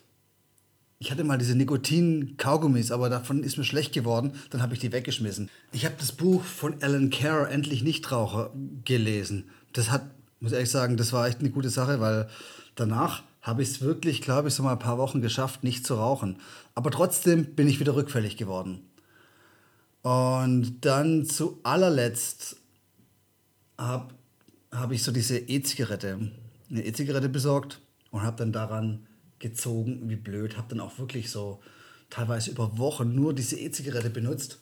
Ich 0.98 1.10
hatte 1.10 1.24
mal 1.24 1.38
diese 1.38 1.56
Nikotin-Kaugummis, 1.56 2.92
aber 2.92 3.08
davon 3.08 3.42
ist 3.42 3.58
mir 3.58 3.64
schlecht 3.64 3.92
geworden. 3.92 4.34
Dann 4.50 4.62
habe 4.62 4.74
ich 4.74 4.80
die 4.80 4.92
weggeschmissen. 4.92 5.50
Ich 5.72 5.84
habe 5.84 5.96
das 5.98 6.12
Buch 6.12 6.44
von 6.44 6.80
Alan 6.80 7.10
Carr, 7.10 7.50
Endlich 7.50 7.82
Nichtraucher, 7.82 8.52
gelesen. 8.84 9.50
Das 9.72 9.90
hat, 9.90 10.02
muss 10.38 10.52
ich 10.52 10.56
ehrlich 10.56 10.70
sagen, 10.70 10.96
das 10.96 11.12
war 11.12 11.26
echt 11.26 11.40
eine 11.40 11.50
gute 11.50 11.70
Sache, 11.70 12.00
weil 12.00 12.28
danach 12.76 13.24
habe 13.40 13.62
ich 13.62 13.70
es 13.70 13.80
wirklich, 13.80 14.22
glaube 14.22 14.48
ich, 14.48 14.54
so 14.54 14.62
mal 14.62 14.72
ein 14.72 14.78
paar 14.78 14.98
Wochen 14.98 15.20
geschafft, 15.20 15.64
nicht 15.64 15.84
zu 15.84 15.94
rauchen. 15.94 16.38
Aber 16.76 16.92
trotzdem 16.92 17.46
bin 17.56 17.66
ich 17.66 17.80
wieder 17.80 17.96
rückfällig 17.96 18.36
geworden. 18.36 18.80
Und 20.02 20.84
dann 20.84 21.26
zu 21.26 21.58
allerletzt 21.64 22.56
habe 23.76 24.14
habe 24.72 24.94
ich 24.94 25.02
so 25.02 25.12
diese 25.12 25.38
E-Zigarette, 25.38 26.30
eine 26.70 26.84
E-Zigarette 26.84 27.28
besorgt 27.28 27.80
und 28.10 28.22
habe 28.22 28.38
dann 28.38 28.52
daran 28.52 29.06
gezogen, 29.38 30.08
wie 30.08 30.16
blöd. 30.16 30.56
Habe 30.56 30.68
dann 30.70 30.80
auch 30.80 30.98
wirklich 30.98 31.30
so 31.30 31.60
teilweise 32.08 32.50
über 32.50 32.78
Wochen 32.78 33.14
nur 33.14 33.34
diese 33.34 33.58
E-Zigarette 33.58 34.10
benutzt. 34.10 34.58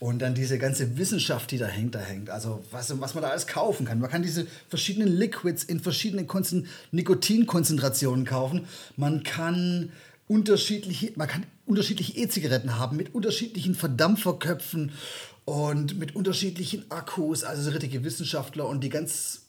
Und 0.00 0.20
dann 0.20 0.34
diese 0.34 0.58
ganze 0.58 0.98
Wissenschaft, 0.98 1.50
die 1.50 1.58
dahinter 1.58 2.00
hängt, 2.00 2.28
also 2.28 2.62
was, 2.70 3.00
was 3.00 3.14
man 3.14 3.22
da 3.22 3.30
alles 3.30 3.46
kaufen 3.46 3.86
kann. 3.86 4.00
Man 4.00 4.10
kann 4.10 4.22
diese 4.22 4.46
verschiedenen 4.68 5.08
Liquids 5.08 5.64
in 5.64 5.80
verschiedenen 5.80 6.26
Konzen 6.26 6.66
Nikotinkonzentrationen 6.90 8.26
kaufen. 8.26 8.66
Man 8.96 9.22
kann 9.22 9.92
unterschiedliche, 10.26 11.12
man 11.16 11.28
kann 11.28 11.46
unterschiedliche 11.64 12.16
E-Zigaretten 12.18 12.76
haben 12.76 12.96
mit 12.96 13.14
unterschiedlichen 13.14 13.74
Verdampferköpfen 13.74 14.92
und 15.44 15.98
mit 15.98 16.16
unterschiedlichen 16.16 16.90
Akkus, 16.90 17.44
also 17.44 17.62
so 17.62 17.70
richtige 17.70 18.04
Wissenschaftler 18.04 18.66
und 18.66 18.82
die 18.82 18.88
ganz 18.88 19.42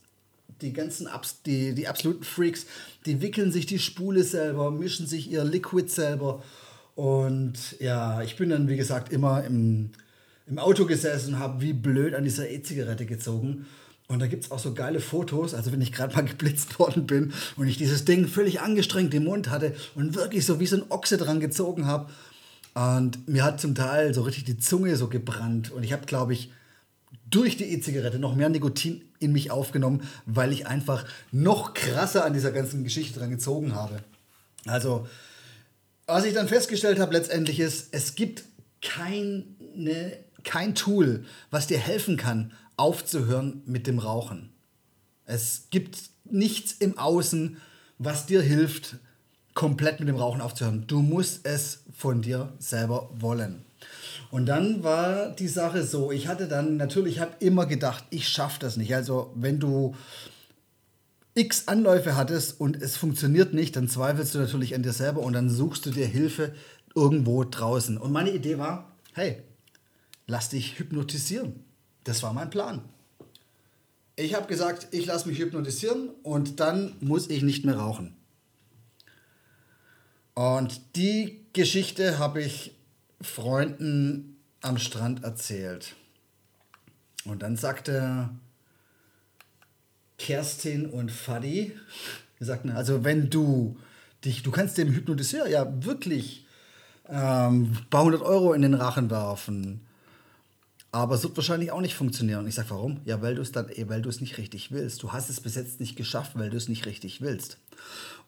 die 0.61 0.73
ganzen 0.73 1.07
Abs 1.07 1.41
die, 1.41 1.73
die 1.73 1.87
absoluten 1.87 2.23
Freaks, 2.23 2.65
die 3.05 3.21
wickeln 3.21 3.51
sich 3.51 3.65
die 3.65 3.79
Spule 3.79 4.23
selber, 4.23 4.71
mischen 4.71 5.07
sich 5.07 5.29
ihr 5.29 5.43
Liquid 5.43 5.89
selber. 5.89 6.43
Und 6.95 7.77
ja, 7.79 8.21
ich 8.21 8.37
bin 8.37 8.49
dann, 8.49 8.69
wie 8.69 8.77
gesagt, 8.77 9.11
immer 9.11 9.43
im, 9.43 9.89
im 10.47 10.59
Auto 10.59 10.85
gesessen 10.85 11.33
und 11.33 11.39
habe 11.39 11.61
wie 11.61 11.73
blöd 11.73 12.13
an 12.13 12.23
dieser 12.23 12.49
E-Zigarette 12.49 13.05
gezogen. 13.05 13.65
Und 14.07 14.19
da 14.19 14.27
gibt 14.27 14.45
es 14.45 14.51
auch 14.51 14.59
so 14.59 14.73
geile 14.73 14.99
Fotos, 14.99 15.53
also 15.53 15.71
wenn 15.71 15.81
ich 15.81 15.91
gerade 15.91 16.15
mal 16.15 16.23
geblitzt 16.25 16.79
worden 16.79 17.07
bin 17.07 17.33
und 17.57 17.67
ich 17.67 17.77
dieses 17.77 18.05
Ding 18.05 18.27
völlig 18.27 18.61
angestrengt 18.61 19.13
im 19.13 19.25
Mund 19.25 19.49
hatte 19.49 19.75
und 19.95 20.15
wirklich 20.15 20.45
so 20.45 20.59
wie 20.59 20.67
so 20.67 20.77
ein 20.77 20.89
Ochse 20.89 21.17
dran 21.17 21.39
gezogen 21.39 21.85
habe. 21.85 22.09
Und 22.75 23.27
mir 23.27 23.43
hat 23.43 23.61
zum 23.61 23.73
Teil 23.73 24.13
so 24.13 24.21
richtig 24.21 24.43
die 24.43 24.57
Zunge 24.57 24.97
so 24.97 25.07
gebrannt. 25.07 25.71
Und 25.71 25.83
ich 25.83 25.93
habe, 25.93 26.05
glaube 26.05 26.33
ich, 26.33 26.51
durch 27.29 27.55
die 27.55 27.63
E-Zigarette 27.63 28.19
noch 28.19 28.35
mehr 28.35 28.49
Nikotin 28.49 29.01
in 29.19 29.31
mich 29.31 29.49
aufgenommen, 29.49 30.03
weil 30.25 30.51
ich 30.51 30.67
einfach 30.67 31.05
noch 31.31 31.73
krasser 31.73 32.25
an 32.25 32.33
dieser 32.33 32.51
ganzen 32.51 32.83
Geschichte 32.83 33.19
dran 33.19 33.29
gezogen 33.29 33.73
habe. 33.73 34.03
Also, 34.65 35.07
was 36.05 36.25
ich 36.25 36.33
dann 36.33 36.49
festgestellt 36.49 36.99
habe 36.99 37.13
letztendlich 37.13 37.61
ist, 37.61 37.87
es 37.91 38.13
gibt 38.15 38.43
keine, 38.81 39.45
kein 40.43 40.75
Tool, 40.75 41.23
was 41.51 41.67
dir 41.67 41.79
helfen 41.79 42.17
kann, 42.17 42.51
aufzuhören 42.75 43.61
mit 43.65 43.87
dem 43.87 43.99
Rauchen. 43.99 44.49
Es 45.25 45.67
gibt 45.69 45.97
nichts 46.25 46.73
im 46.73 46.97
Außen, 46.97 47.57
was 47.97 48.25
dir 48.25 48.41
hilft, 48.41 48.97
komplett 49.55 49.99
mit 49.99 50.09
dem 50.09 50.17
Rauchen 50.17 50.41
aufzuhören. 50.41 50.85
Du 50.85 51.01
musst 51.01 51.45
es 51.47 51.79
von 51.97 52.21
dir 52.21 52.53
selber 52.59 53.09
wollen. 53.17 53.65
Und 54.29 54.45
dann 54.47 54.83
war 54.83 55.31
die 55.31 55.47
Sache 55.47 55.83
so, 55.83 56.11
ich 56.11 56.27
hatte 56.27 56.47
dann 56.47 56.77
natürlich, 56.77 57.15
ich 57.15 57.21
habe 57.21 57.31
immer 57.39 57.65
gedacht, 57.65 58.03
ich 58.09 58.27
schaffe 58.27 58.59
das 58.59 58.77
nicht. 58.77 58.93
Also 58.93 59.31
wenn 59.33 59.59
du 59.59 59.95
x 61.35 61.67
Anläufe 61.67 62.15
hattest 62.15 62.59
und 62.59 62.81
es 62.81 62.97
funktioniert 62.97 63.53
nicht, 63.53 63.75
dann 63.75 63.87
zweifelst 63.87 64.35
du 64.35 64.39
natürlich 64.39 64.75
an 64.75 64.83
dir 64.83 64.93
selber 64.93 65.21
und 65.21 65.33
dann 65.33 65.49
suchst 65.49 65.85
du 65.85 65.91
dir 65.91 66.05
Hilfe 66.05 66.53
irgendwo 66.93 67.43
draußen. 67.43 67.97
Und 67.97 68.11
meine 68.11 68.31
Idee 68.31 68.57
war, 68.57 68.91
hey, 69.13 69.41
lass 70.27 70.49
dich 70.49 70.79
hypnotisieren. 70.79 71.63
Das 72.03 72.23
war 72.23 72.33
mein 72.33 72.49
Plan. 72.49 72.81
Ich 74.17 74.33
habe 74.33 74.47
gesagt, 74.47 74.87
ich 74.91 75.05
lasse 75.05 75.27
mich 75.27 75.39
hypnotisieren 75.39 76.09
und 76.23 76.59
dann 76.59 76.95
muss 76.99 77.29
ich 77.29 77.41
nicht 77.41 77.65
mehr 77.65 77.77
rauchen. 77.77 78.15
Und 80.35 80.95
die 80.97 81.45
Geschichte 81.53 82.19
habe 82.19 82.43
ich 82.43 82.75
Freunden 83.21 84.37
am 84.61 84.77
Strand 84.77 85.23
erzählt. 85.23 85.95
Und 87.23 87.41
dann 87.41 87.55
sagte 87.55 88.29
Kerstin 90.17 90.85
und 90.85 91.11
Fadi, 91.11 91.71
sagten, 92.39 92.69
also 92.69 93.03
wenn 93.03 93.29
du 93.29 93.77
dich, 94.25 94.43
du 94.43 94.51
kannst 94.51 94.77
dem 94.77 94.93
Hypnotiseur 94.93 95.47
ja 95.47 95.67
wirklich 95.83 96.45
ähm, 97.07 97.71
ein 97.71 97.87
paar 97.89 98.03
hundert 98.03 98.21
Euro 98.21 98.53
in 98.53 98.61
den 98.61 98.73
Rachen 98.73 99.09
werfen. 99.09 99.87
Aber 100.95 101.15
es 101.15 101.23
wird 101.23 101.35
wahrscheinlich 101.35 101.73
auch 101.73 101.81
nicht 101.81 101.93
funktionieren. 101.93 102.39
Und 102.39 102.47
ich 102.47 102.55
sage, 102.55 102.69
warum? 102.69 103.01
Ja, 103.03 103.21
weil 103.21 103.35
du 103.35 103.41
es 103.41 103.51
dann, 103.51 103.67
eh, 103.67 103.89
weil 103.89 104.01
du 104.01 104.07
es 104.07 104.21
nicht 104.21 104.37
richtig 104.37 104.71
willst. 104.71 105.03
Du 105.03 105.11
hast 105.11 105.29
es 105.29 105.41
bis 105.41 105.55
jetzt 105.55 105.81
nicht 105.81 105.97
geschafft, 105.97 106.31
weil 106.35 106.49
du 106.49 106.55
es 106.55 106.69
nicht 106.69 106.85
richtig 106.85 107.19
willst. 107.19 107.57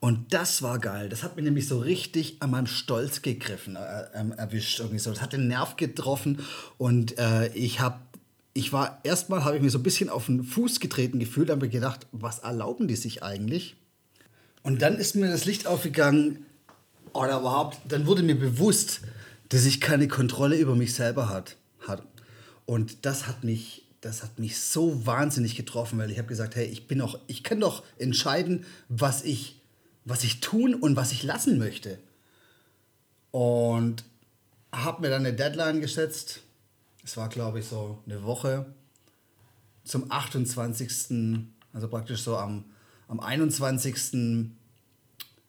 Und 0.02 0.34
das 0.34 0.62
war 0.62 0.78
geil. 0.78 1.08
Das 1.08 1.24
hat 1.24 1.38
mich 1.38 1.46
nämlich 1.46 1.66
so 1.66 1.80
richtig 1.80 2.42
an 2.42 2.52
meinem 2.52 2.68
Stolz 2.68 3.22
gegriffen, 3.22 3.78
äh, 3.78 4.02
äh, 4.14 4.36
erwischt. 4.36 4.80
Irgendwie 4.80 5.00
so. 5.00 5.12
Das 5.12 5.22
hat 5.22 5.32
den 5.32 5.48
Nerv 5.48 5.78
getroffen 5.78 6.40
und 6.78 7.18
äh, 7.18 7.48
ich 7.54 7.80
habe 7.80 8.00
ich 8.54 8.74
war 8.74 9.00
erstmal, 9.04 9.46
habe 9.46 9.56
ich 9.56 9.62
mir 9.62 9.70
so 9.70 9.78
ein 9.78 9.84
bisschen 9.84 10.10
auf 10.10 10.26
den 10.26 10.44
Fuß 10.44 10.82
getreten 10.82 11.20
gefühlt, 11.20 11.50
habe 11.50 11.68
mir 11.68 11.72
gedacht, 11.72 12.06
was 12.12 12.40
erlauben 12.40 12.90
die 12.90 12.98
sich 12.98 13.24
eigentlich? 13.24 13.78
Und 14.64 14.82
dann 14.82 14.98
ist 14.98 15.16
mir 15.16 15.30
das 15.30 15.46
Licht 15.46 15.68
aufgegangen, 15.68 16.46
oder 17.14 17.40
überhaupt, 17.40 17.78
dann 17.88 18.08
wurde 18.08 18.24
mir 18.24 18.38
bewusst, 18.38 19.02
dass 19.50 19.66
ich 19.66 19.80
keine 19.80 20.10
Kontrolle 20.10 20.58
über 20.58 20.76
mich 20.76 20.94
selber 20.96 21.30
hat. 21.30 21.56
Und 22.68 23.08
das 23.08 23.26
hat 23.26 23.44
mich, 23.44 23.88
das 24.02 24.22
hat 24.22 24.38
mich 24.38 24.60
so 24.60 25.08
wahnsinnig 25.08 25.56
getroffen, 25.56 25.98
weil 25.98 26.12
ich 26.12 26.20
habe 26.20 26.28
gesagt, 26.28 26.56
hey, 26.56 26.66
ich 26.66 26.88
bin 26.88 27.00
doch, 27.00 27.20
ich 27.26 27.44
kann 27.44 27.60
doch 27.60 27.84
entscheiden, 27.98 28.66
was 28.88 29.24
ich 29.24 29.58
was 30.08 30.24
ich 30.24 30.40
tun 30.40 30.74
und 30.74 30.96
was 30.96 31.12
ich 31.12 31.24
lassen 31.24 31.58
möchte. 31.58 32.00
Und 33.32 34.06
habe 34.72 35.02
mir 35.02 35.10
dann 35.10 35.26
eine 35.26 35.36
Deadline 35.36 35.82
gesetzt. 35.82 36.42
Es 37.04 37.18
war, 37.18 37.28
glaube 37.28 37.60
ich, 37.60 37.66
so 37.66 38.02
eine 38.06 38.24
Woche 38.24 38.66
zum 39.84 40.10
28. 40.10 41.52
Also 41.74 41.90
praktisch 41.90 42.22
so 42.22 42.38
am, 42.38 42.64
am 43.10 43.20
21. 43.20 44.50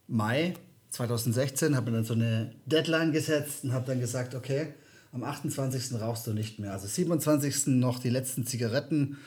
Mai 0.09 0.55
2016 0.91 1.77
habe 1.77 1.91
mir 1.91 1.99
dann 1.99 2.05
so 2.05 2.15
eine 2.15 2.53
Deadline 2.67 3.13
gesetzt 3.13 3.63
und 3.63 3.73
habe 3.73 3.87
dann 3.87 4.01
gesagt, 4.01 4.35
okay, 4.35 4.75
am 5.13 5.25
28. 5.25 6.01
rauchst 6.01 6.27
du 6.27 6.33
nicht 6.33 6.59
mehr. 6.59 6.73
Also 6.73 6.87
27. 6.87 7.69
noch 7.69 7.99
die 7.99 8.11
letzten 8.11 8.47
Zigaretten 8.47 9.19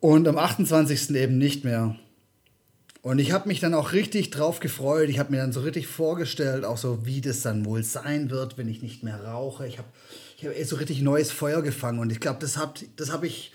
und 0.00 0.26
am 0.28 0.36
28. 0.38 1.10
eben 1.10 1.38
nicht 1.38 1.64
mehr. 1.64 1.96
Und 3.02 3.18
ich 3.18 3.32
habe 3.32 3.48
mich 3.48 3.58
dann 3.58 3.74
auch 3.74 3.92
richtig 3.92 4.30
drauf 4.30 4.60
gefreut. 4.60 5.08
Ich 5.08 5.18
habe 5.18 5.32
mir 5.32 5.38
dann 5.38 5.52
so 5.52 5.60
richtig 5.60 5.88
vorgestellt, 5.88 6.64
auch 6.64 6.76
so, 6.76 7.04
wie 7.04 7.20
das 7.20 7.40
dann 7.40 7.64
wohl 7.64 7.82
sein 7.82 8.30
wird, 8.30 8.58
wenn 8.58 8.68
ich 8.68 8.80
nicht 8.80 9.02
mehr 9.02 9.24
rauche. 9.24 9.66
Ich 9.66 9.78
habe 9.78 9.88
ich 10.38 10.46
hab 10.46 10.66
so 10.66 10.76
richtig 10.76 11.02
neues 11.02 11.32
Feuer 11.32 11.62
gefangen. 11.62 11.98
Und 11.98 12.12
ich 12.12 12.20
glaube, 12.20 12.38
das 12.40 12.56
habe 12.56 12.74
das 12.96 13.12
hab 13.12 13.24
ich 13.24 13.52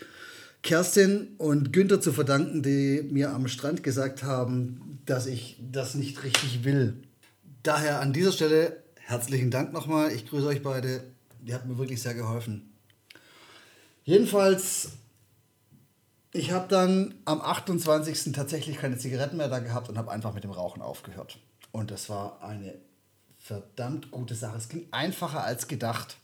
Kerstin 0.62 1.28
und 1.38 1.72
Günther 1.72 2.00
zu 2.00 2.12
verdanken, 2.12 2.62
die 2.62 3.08
mir 3.10 3.30
am 3.30 3.48
Strand 3.48 3.82
gesagt 3.82 4.22
haben, 4.22 5.00
dass 5.06 5.26
ich 5.26 5.58
das 5.72 5.94
nicht 5.94 6.24
richtig 6.24 6.64
will. 6.64 6.94
Daher 7.62 8.00
an 8.00 8.12
dieser 8.12 8.32
Stelle 8.32 8.82
herzlichen 9.08 9.50
Dank 9.50 9.72
nochmal. 9.72 10.12
Ich 10.12 10.28
grüße 10.28 10.46
euch 10.46 10.62
beide. 10.62 11.02
Ihr 11.44 11.54
habt 11.54 11.66
mir 11.66 11.78
wirklich 11.78 12.02
sehr 12.02 12.14
geholfen. 12.14 12.72
Jedenfalls 14.04 14.90
ich 16.32 16.52
habe 16.52 16.68
dann 16.68 17.14
am 17.24 17.40
28. 17.40 18.32
tatsächlich 18.32 18.76
keine 18.76 18.98
Zigaretten 18.98 19.38
mehr 19.38 19.48
da 19.48 19.60
gehabt 19.60 19.88
und 19.88 19.96
habe 19.96 20.10
einfach 20.10 20.34
mit 20.34 20.44
dem 20.44 20.50
Rauchen 20.50 20.82
aufgehört. 20.82 21.38
Und 21.72 21.90
das 21.90 22.10
war 22.10 22.42
eine 22.42 22.74
verdammt 23.38 24.10
gute 24.10 24.34
Sache. 24.34 24.56
Es 24.58 24.68
ging 24.68 24.86
einfacher 24.90 25.42
als 25.42 25.68
gedacht. 25.68 26.18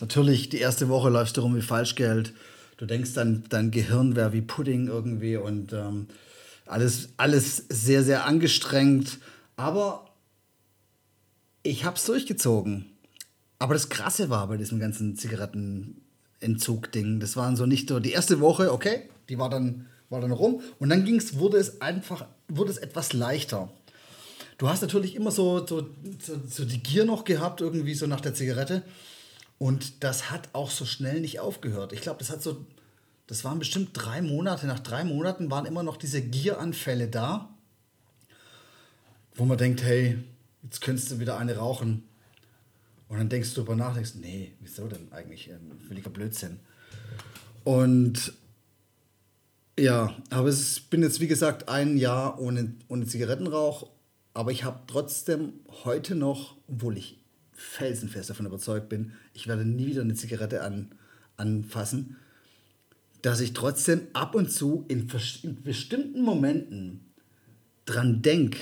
Natürlich, 0.00 0.48
die 0.48 0.58
erste 0.58 0.88
Woche 0.88 1.10
läufst 1.10 1.36
du 1.36 1.42
rum 1.42 1.56
wie 1.56 1.62
Falschgeld. 1.62 2.32
Du 2.76 2.86
denkst 2.86 3.14
dann, 3.14 3.44
dein 3.48 3.70
Gehirn 3.70 4.16
wäre 4.16 4.32
wie 4.32 4.42
Pudding 4.42 4.88
irgendwie 4.88 5.36
und 5.36 5.72
ähm, 5.72 6.08
alles, 6.66 7.10
alles 7.16 7.64
sehr, 7.68 8.02
sehr 8.02 8.26
angestrengt. 8.26 9.18
Aber 9.56 10.05
ich 11.66 11.84
habe 11.84 11.96
es 11.96 12.04
durchgezogen. 12.04 12.86
Aber 13.58 13.74
das 13.74 13.88
Krasse 13.88 14.30
war 14.30 14.48
bei 14.48 14.56
diesem 14.56 14.78
ganzen 14.78 15.16
Zigaretten 15.16 16.02
Entzug-Ding. 16.40 17.20
Das 17.20 17.36
waren 17.36 17.56
so 17.56 17.66
nicht 17.66 17.88
so 17.88 18.00
die 18.00 18.12
erste 18.12 18.40
Woche, 18.40 18.72
okay, 18.72 19.08
die 19.28 19.38
war 19.38 19.48
dann, 19.48 19.86
war 20.10 20.20
dann 20.20 20.32
rum. 20.32 20.60
Und 20.78 20.90
dann 20.90 21.04
ging's, 21.04 21.38
wurde 21.38 21.56
es 21.58 21.80
einfach, 21.80 22.26
wurde 22.48 22.70
es 22.70 22.78
etwas 22.78 23.12
leichter. 23.12 23.70
Du 24.58 24.68
hast 24.68 24.82
natürlich 24.82 25.14
immer 25.14 25.30
so, 25.30 25.66
so, 25.66 25.88
so, 26.22 26.40
so 26.48 26.64
die 26.64 26.82
Gier 26.82 27.04
noch 27.04 27.24
gehabt, 27.24 27.60
irgendwie 27.60 27.94
so 27.94 28.06
nach 28.06 28.20
der 28.20 28.34
Zigarette. 28.34 28.82
Und 29.58 30.04
das 30.04 30.30
hat 30.30 30.48
auch 30.52 30.70
so 30.70 30.84
schnell 30.84 31.20
nicht 31.20 31.40
aufgehört. 31.40 31.92
Ich 31.92 32.00
glaube, 32.02 32.18
das 32.18 32.30
hat 32.30 32.42
so, 32.42 32.64
das 33.26 33.44
waren 33.44 33.58
bestimmt 33.58 33.90
drei 33.92 34.22
Monate. 34.22 34.66
Nach 34.66 34.80
drei 34.80 35.04
Monaten 35.04 35.50
waren 35.50 35.66
immer 35.66 35.82
noch 35.82 35.96
diese 35.96 36.22
Gieranfälle 36.22 37.08
da, 37.08 37.48
wo 39.34 39.44
man 39.44 39.58
denkt, 39.58 39.82
hey, 39.82 40.18
jetzt 40.66 40.80
könntest 40.80 41.10
du 41.10 41.20
wieder 41.20 41.38
eine 41.38 41.56
rauchen. 41.56 42.02
Und 43.08 43.18
dann 43.18 43.28
denkst 43.28 43.54
du 43.54 43.62
darüber 43.62 43.76
nach, 43.76 43.94
denkst, 43.94 44.14
nee, 44.16 44.52
wieso 44.60 44.88
denn 44.88 45.12
eigentlich? 45.12 45.50
Völliger 45.86 46.10
Blödsinn. 46.10 46.58
Und 47.62 48.32
ja, 49.78 50.16
aber 50.30 50.48
ich 50.48 50.88
bin 50.90 51.02
jetzt 51.02 51.20
wie 51.20 51.28
gesagt 51.28 51.68
ein 51.68 51.96
Jahr 51.96 52.40
ohne, 52.40 52.74
ohne 52.88 53.06
Zigarettenrauch, 53.06 53.88
aber 54.34 54.50
ich 54.50 54.64
habe 54.64 54.80
trotzdem 54.86 55.52
heute 55.84 56.14
noch, 56.14 56.56
obwohl 56.66 56.98
ich 56.98 57.18
felsenfest 57.52 58.30
davon 58.30 58.46
überzeugt 58.46 58.88
bin, 58.88 59.12
ich 59.34 59.46
werde 59.46 59.64
nie 59.64 59.86
wieder 59.86 60.02
eine 60.02 60.14
Zigarette 60.14 60.62
an, 60.62 60.90
anfassen, 61.36 62.16
dass 63.22 63.40
ich 63.40 63.52
trotzdem 63.52 64.02
ab 64.12 64.34
und 64.34 64.50
zu 64.50 64.84
in, 64.88 65.08
in 65.42 65.62
bestimmten 65.62 66.22
Momenten 66.22 67.00
dran 67.84 68.22
denke, 68.22 68.58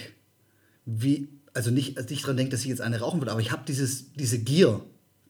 wie 0.84 1.28
also 1.54 1.70
nicht, 1.70 1.96
also 1.96 2.10
nicht 2.10 2.26
dran 2.26 2.36
denke, 2.36 2.50
dass 2.50 2.60
ich 2.60 2.66
jetzt 2.66 2.80
eine 2.80 3.00
rauchen 3.00 3.20
würde, 3.20 3.32
aber 3.32 3.40
ich 3.40 3.52
habe 3.52 3.62
diese 3.64 4.38
Gier. 4.40 4.80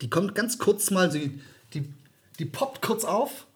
Die 0.00 0.11
kommt 0.11 0.35
ganz 0.35 0.59
kurz 0.59 0.90
mal, 0.90 1.09
die, 1.09 1.40
die, 1.75 1.93
die 2.38 2.47
poppt 2.47 2.83
kurz 2.83 3.04
auf, 3.04 3.47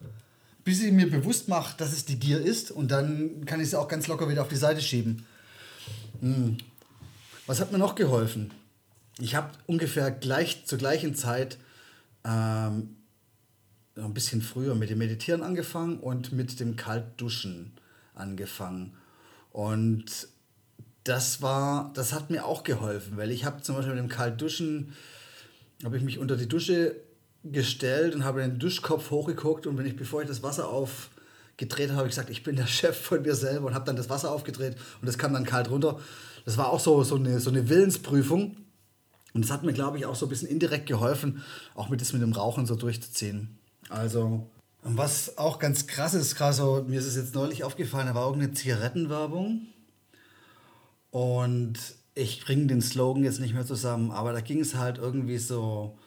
bis 0.64 0.82
ich 0.82 0.92
mir 0.92 1.10
bewusst 1.10 1.48
mache, 1.48 1.76
dass 1.78 1.92
es 1.92 2.04
die 2.04 2.18
Gier 2.18 2.40
ist 2.40 2.70
und 2.70 2.90
dann 2.90 3.44
kann 3.46 3.60
ich 3.60 3.70
sie 3.70 3.78
auch 3.78 3.88
ganz 3.88 4.06
locker 4.06 4.28
wieder 4.28 4.42
auf 4.42 4.48
die 4.48 4.56
Seite 4.56 4.80
schieben. 4.80 5.26
Hm. 6.20 6.58
Was 7.46 7.60
hat 7.60 7.72
mir 7.72 7.78
noch 7.78 7.94
geholfen? 7.94 8.52
Ich 9.18 9.34
habe 9.34 9.50
ungefähr 9.66 10.10
gleich 10.10 10.66
zur 10.66 10.78
gleichen 10.78 11.14
Zeit 11.14 11.56
ähm, 12.24 12.96
ein 13.96 14.14
bisschen 14.14 14.42
früher 14.42 14.74
mit 14.74 14.90
dem 14.90 14.98
Meditieren 14.98 15.42
angefangen 15.42 15.98
und 15.98 16.32
mit 16.32 16.60
dem 16.60 16.76
Kaltduschen 16.76 17.72
angefangen. 18.14 18.94
Und 19.50 20.28
das 21.08 21.40
war, 21.40 21.90
das 21.94 22.12
hat 22.12 22.28
mir 22.28 22.44
auch 22.44 22.64
geholfen, 22.64 23.16
weil 23.16 23.30
ich 23.30 23.44
habe 23.44 23.62
zum 23.62 23.76
Beispiel 23.76 23.94
mit 23.94 24.02
dem 24.02 24.10
Kaltduschen, 24.10 24.92
habe 25.84 25.96
ich 25.96 26.02
mich 26.02 26.18
unter 26.18 26.36
die 26.36 26.48
Dusche 26.48 26.96
gestellt 27.44 28.14
und 28.14 28.24
habe 28.24 28.42
den 28.42 28.58
Duschkopf 28.58 29.10
hochgeguckt 29.10 29.66
und 29.66 29.78
wenn 29.78 29.86
ich, 29.86 29.96
bevor 29.96 30.20
ich 30.20 30.28
das 30.28 30.42
Wasser 30.42 30.68
aufgedreht 30.68 31.88
habe, 31.88 31.98
habe 31.98 32.08
ich 32.08 32.14
gesagt, 32.14 32.30
ich 32.30 32.42
bin 32.42 32.56
der 32.56 32.66
Chef 32.66 33.00
von 33.00 33.22
mir 33.22 33.34
selber 33.34 33.68
und 33.68 33.74
habe 33.74 33.86
dann 33.86 33.96
das 33.96 34.10
Wasser 34.10 34.30
aufgedreht 34.30 34.76
und 35.00 35.06
das 35.06 35.16
kam 35.16 35.32
dann 35.32 35.44
kalt 35.44 35.70
runter. 35.70 35.98
Das 36.44 36.58
war 36.58 36.70
auch 36.70 36.80
so, 36.80 37.02
so, 37.04 37.16
eine, 37.16 37.40
so 37.40 37.50
eine 37.50 37.68
Willensprüfung 37.68 38.56
und 39.32 39.44
das 39.44 39.50
hat 39.50 39.62
mir, 39.62 39.72
glaube 39.72 39.96
ich, 39.96 40.04
auch 40.04 40.14
so 40.14 40.26
ein 40.26 40.28
bisschen 40.28 40.48
indirekt 40.48 40.86
geholfen, 40.86 41.42
auch 41.74 41.88
mit 41.88 42.00
das 42.00 42.12
mit 42.12 42.20
dem 42.20 42.32
Rauchen 42.32 42.66
so 42.66 42.74
durchzuziehen. 42.74 43.58
Also, 43.88 44.46
was 44.82 45.38
auch 45.38 45.58
ganz 45.58 45.86
krass 45.86 46.12
ist, 46.12 46.36
gerade 46.36 46.54
so, 46.54 46.84
mir 46.86 46.98
ist 46.98 47.06
es 47.06 47.16
jetzt 47.16 47.34
neulich 47.34 47.64
aufgefallen, 47.64 48.08
da 48.08 48.14
war 48.14 48.26
irgendeine 48.26 48.52
Zigarettenwerbung 48.52 49.68
und 51.10 51.78
ich 52.14 52.44
bringe 52.44 52.66
den 52.66 52.82
Slogan 52.82 53.24
jetzt 53.24 53.40
nicht 53.40 53.54
mehr 53.54 53.66
zusammen, 53.66 54.10
aber 54.10 54.32
da 54.32 54.40
ging 54.40 54.60
es 54.60 54.74
halt 54.74 54.98
irgendwie 54.98 55.38
so, 55.38 55.98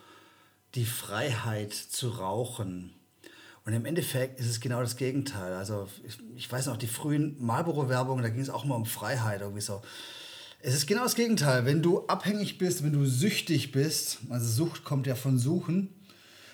die 0.76 0.86
Freiheit 0.86 1.74
zu 1.74 2.10
rauchen. 2.10 2.94
Und 3.66 3.74
im 3.74 3.86
Endeffekt 3.86 4.40
ist 4.40 4.48
es 4.48 4.60
genau 4.60 4.82
das 4.82 4.98
Gegenteil. 4.98 5.54
Also 5.54 5.88
ich, 6.04 6.18
ich 6.36 6.52
weiß 6.52 6.66
noch, 6.66 6.78
die 6.78 6.88
frühen 6.88 7.36
Marlboro-Werbungen, 7.40 8.24
da 8.24 8.30
ging 8.30 8.42
es 8.42 8.50
auch 8.50 8.66
mal 8.66 8.76
um 8.76 8.86
Freiheit 8.86 9.42
irgendwie 9.42 9.62
so. 9.62 9.82
Es 10.60 10.74
ist 10.74 10.88
genau 10.88 11.04
das 11.04 11.16
Gegenteil. 11.16 11.66
Wenn 11.66 11.82
du 11.82 12.08
abhängig 12.08 12.58
bist, 12.58 12.84
wenn 12.84 12.94
du 12.94 13.06
süchtig 13.06 13.72
bist, 13.72 14.20
also 14.30 14.48
Sucht 14.48 14.84
kommt 14.84 15.08
ja 15.08 15.16
von 15.16 15.38
Suchen, 15.38 15.90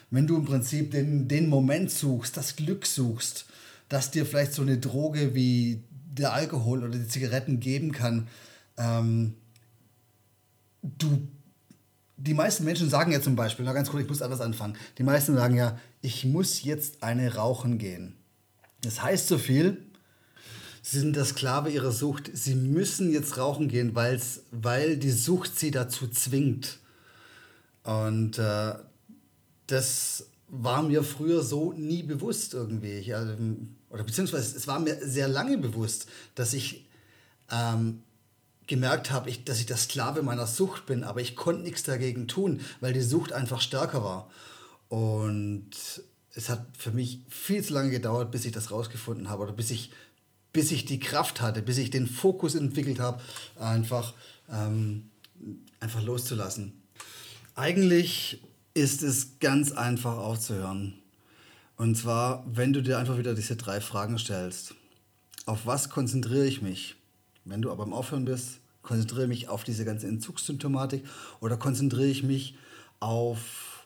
wenn 0.10 0.28
du 0.28 0.38
im 0.38 0.46
Prinzip 0.46 0.92
den, 0.92 1.28
den 1.28 1.50
Moment 1.50 1.92
suchst, 1.92 2.38
das 2.38 2.56
Glück 2.56 2.86
suchst, 2.86 3.46
das 3.90 4.12
dir 4.12 4.26
vielleicht 4.26 4.54
so 4.54 4.62
eine 4.62 4.78
Droge 4.78 5.34
wie 5.36 5.84
der 6.18 6.34
Alkohol 6.34 6.84
oder 6.84 6.98
die 6.98 7.08
Zigaretten 7.08 7.60
geben 7.60 7.92
kann, 7.92 8.28
ähm, 8.78 9.36
du 10.82 11.28
die 12.18 12.34
meisten 12.34 12.66
Menschen 12.66 12.90
sagen 12.90 13.12
ja 13.12 13.22
zum 13.22 13.36
Beispiel, 13.36 13.64
na 13.64 13.74
ganz 13.74 13.90
kurz, 13.90 14.04
ich 14.04 14.10
muss 14.10 14.22
anders 14.22 14.42
anfangen. 14.42 14.76
Die 14.98 15.04
meisten 15.04 15.36
sagen 15.36 15.56
ja, 15.56 15.80
ich 16.02 16.26
muss 16.26 16.64
jetzt 16.64 17.04
eine 17.04 17.36
rauchen 17.36 17.78
gehen. 17.78 18.16
Das 18.82 19.04
heißt 19.04 19.28
so 19.28 19.38
viel, 19.38 19.78
sie 20.82 21.00
sind 21.00 21.16
der 21.16 21.26
Sklave 21.26 21.70
ihrer 21.70 21.92
Sucht. 21.92 22.32
Sie 22.34 22.56
müssen 22.56 23.12
jetzt 23.12 23.38
rauchen 23.38 23.68
gehen, 23.68 23.94
weil's, 23.94 24.42
weil 24.52 24.98
die 24.98 25.12
Sucht 25.12 25.60
sie 25.60 25.70
dazu 25.70 26.08
zwingt. 26.08 26.80
Und 27.84 28.40
äh, 28.40 28.74
das 29.68 30.26
war 30.50 30.82
mir 30.82 31.04
früher 31.04 31.44
so 31.44 31.74
nie 31.74 32.04
bewusst 32.04 32.54
irgendwie. 32.54 32.94
Ich, 32.94 33.10
äh, 33.10 33.36
oder 33.98 34.04
beziehungsweise 34.04 34.56
es 34.56 34.68
war 34.68 34.80
mir 34.80 35.00
sehr 35.02 35.28
lange 35.28 35.58
bewusst, 35.58 36.06
dass 36.36 36.54
ich 36.54 36.86
ähm, 37.50 38.04
gemerkt 38.68 39.10
habe, 39.10 39.28
ich, 39.28 39.44
dass 39.44 39.60
ich 39.60 39.66
der 39.66 39.78
Sklave 39.78 40.22
meiner 40.22 40.46
Sucht 40.46 40.86
bin, 40.86 41.04
aber 41.04 41.20
ich 41.20 41.36
konnte 41.36 41.64
nichts 41.64 41.82
dagegen 41.82 42.28
tun, 42.28 42.62
weil 42.80 42.94
die 42.94 43.02
Sucht 43.02 43.34
einfach 43.34 43.60
stärker 43.60 44.04
war. 44.04 44.30
Und 44.88 45.72
es 46.36 46.50
hat 46.50 46.64
für 46.78 46.92
mich 46.92 47.22
viel 47.28 47.64
zu 47.64 47.74
lange 47.74 47.90
gedauert, 47.90 48.30
bis 48.30 48.46
ich 48.46 48.52
das 48.52 48.70
rausgefunden 48.70 49.30
habe 49.30 49.42
oder 49.42 49.54
bis 49.54 49.72
ich, 49.72 49.92
bis 50.54 50.72
ich 50.72 50.86
die 50.86 51.00
Kraft 51.00 51.42
hatte, 51.42 51.64
bis 51.64 51.80
ich 51.80 51.90
den 51.90 52.06
Fokus 52.06 52.54
entwickelt 52.54 53.00
habe, 53.00 53.20
einfach, 53.60 54.14
ähm, 54.48 55.10
einfach 55.80 56.04
loszulassen. 56.04 56.84
Eigentlich 57.56 58.44
ist 58.76 59.02
es 59.02 59.40
ganz 59.40 59.72
einfach 59.72 60.18
aufzuhören. 60.18 61.00
Und 61.78 61.96
zwar, 61.96 62.44
wenn 62.48 62.74
du 62.74 62.82
dir 62.82 62.98
einfach 62.98 63.18
wieder 63.18 63.36
diese 63.36 63.56
drei 63.56 63.80
Fragen 63.82 64.18
stellst. 64.18 64.74
Auf 65.46 65.66
was 65.66 65.90
konzentriere 65.90 66.46
ich 66.46 66.62
mich? 66.62 66.96
Wenn 67.46 67.62
du 67.62 67.72
aber 67.72 67.84
am 67.84 67.94
Aufhören 67.94 68.26
bist, 68.26 68.60
konzentriere 68.82 69.24
ich 69.24 69.30
mich 69.30 69.50
auf 69.50 69.64
diese 69.64 69.86
ganze 69.86 70.08
Entzugssymptomatik 70.08 71.06
oder 71.40 71.56
konzentriere 71.56 72.08
ich 72.08 72.24
mich 72.24 72.56
auf 73.00 73.78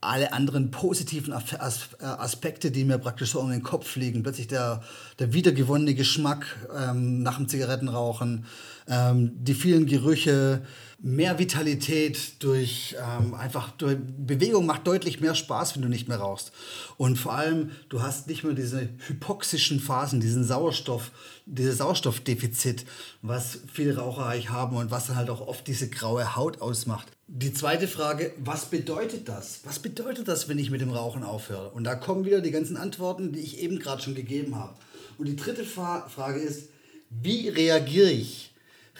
alle 0.00 0.32
anderen 0.32 0.70
positiven 0.70 1.34
äh, 1.34 2.04
Aspekte, 2.04 2.70
die 2.70 2.84
mir 2.84 2.98
praktisch 2.98 3.32
so 3.32 3.40
um 3.40 3.50
den 3.50 3.62
Kopf 3.62 3.96
liegen. 3.96 4.22
Plötzlich 4.22 4.46
der, 4.46 4.82
der 5.18 5.34
wiedergewonnene 5.34 5.94
Geschmack 5.94 6.46
ähm, 6.74 7.22
nach 7.22 7.36
dem 7.36 7.48
Zigarettenrauchen, 7.48 8.46
ähm, 8.90 9.32
die 9.34 9.54
vielen 9.54 9.86
Gerüche, 9.86 10.62
mehr 11.02 11.38
Vitalität 11.38 12.42
durch 12.42 12.94
ähm, 12.98 13.32
einfach 13.32 13.70
durch 13.70 13.96
Bewegung 13.98 14.66
macht 14.66 14.86
deutlich 14.86 15.20
mehr 15.20 15.34
Spaß, 15.34 15.74
wenn 15.74 15.82
du 15.82 15.88
nicht 15.88 16.08
mehr 16.08 16.18
rauchst. 16.18 16.52
Und 16.98 17.16
vor 17.16 17.32
allem, 17.32 17.70
du 17.88 18.02
hast 18.02 18.26
nicht 18.26 18.44
mehr 18.44 18.52
diese 18.52 18.90
hypoxischen 19.06 19.80
Phasen, 19.80 20.20
diesen 20.20 20.44
Sauerstoff, 20.44 21.10
dieses 21.46 21.78
Sauerstoffdefizit, 21.78 22.84
was 23.22 23.60
viele 23.72 23.96
Raucher 23.96 24.26
eigentlich 24.26 24.50
haben 24.50 24.76
und 24.76 24.90
was 24.90 25.06
dann 25.06 25.16
halt 25.16 25.30
auch 25.30 25.46
oft 25.46 25.66
diese 25.66 25.88
graue 25.88 26.36
Haut 26.36 26.60
ausmacht. 26.60 27.08
Die 27.28 27.54
zweite 27.54 27.88
Frage, 27.88 28.34
was 28.44 28.66
bedeutet 28.66 29.28
das? 29.28 29.60
Was 29.64 29.78
bedeutet 29.78 30.28
das, 30.28 30.48
wenn 30.48 30.58
ich 30.58 30.70
mit 30.70 30.82
dem 30.82 30.90
Rauchen 30.90 31.22
aufhöre? 31.22 31.70
Und 31.70 31.84
da 31.84 31.94
kommen 31.94 32.26
wieder 32.26 32.42
die 32.42 32.50
ganzen 32.50 32.76
Antworten, 32.76 33.32
die 33.32 33.40
ich 33.40 33.60
eben 33.60 33.78
gerade 33.78 34.02
schon 34.02 34.14
gegeben 34.14 34.56
habe. 34.56 34.74
Und 35.16 35.26
die 35.26 35.36
dritte 35.36 35.64
Frage 35.64 36.40
ist, 36.40 36.68
wie 37.08 37.48
reagiere 37.48 38.10
ich? 38.10 38.49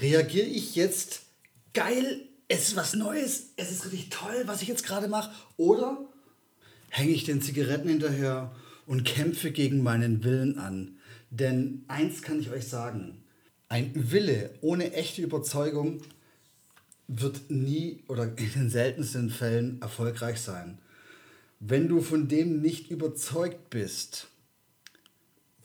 Reagiere 0.00 0.46
ich 0.46 0.76
jetzt 0.76 1.22
geil, 1.74 2.22
es 2.48 2.68
ist 2.68 2.76
was 2.76 2.94
Neues, 2.94 3.50
es 3.56 3.70
ist 3.70 3.84
richtig 3.84 4.08
toll, 4.08 4.42
was 4.46 4.62
ich 4.62 4.68
jetzt 4.68 4.84
gerade 4.86 5.08
mache? 5.08 5.30
Oder 5.56 5.98
hänge 6.88 7.12
ich 7.12 7.24
den 7.24 7.42
Zigaretten 7.42 7.88
hinterher 7.88 8.54
und 8.86 9.04
kämpfe 9.04 9.50
gegen 9.50 9.82
meinen 9.82 10.24
Willen 10.24 10.58
an? 10.58 10.96
Denn 11.30 11.84
eins 11.86 12.22
kann 12.22 12.40
ich 12.40 12.50
euch 12.50 12.66
sagen, 12.66 13.22
ein 13.68 13.92
Wille 13.94 14.50
ohne 14.62 14.92
echte 14.94 15.22
Überzeugung 15.22 16.02
wird 17.06 17.50
nie 17.50 18.02
oder 18.08 18.24
in 18.36 18.52
den 18.52 18.70
seltensten 18.70 19.30
Fällen 19.30 19.80
erfolgreich 19.82 20.40
sein. 20.40 20.78
Wenn 21.60 21.88
du 21.88 22.00
von 22.00 22.26
dem 22.26 22.62
nicht 22.62 22.90
überzeugt 22.90 23.68
bist, 23.68 24.28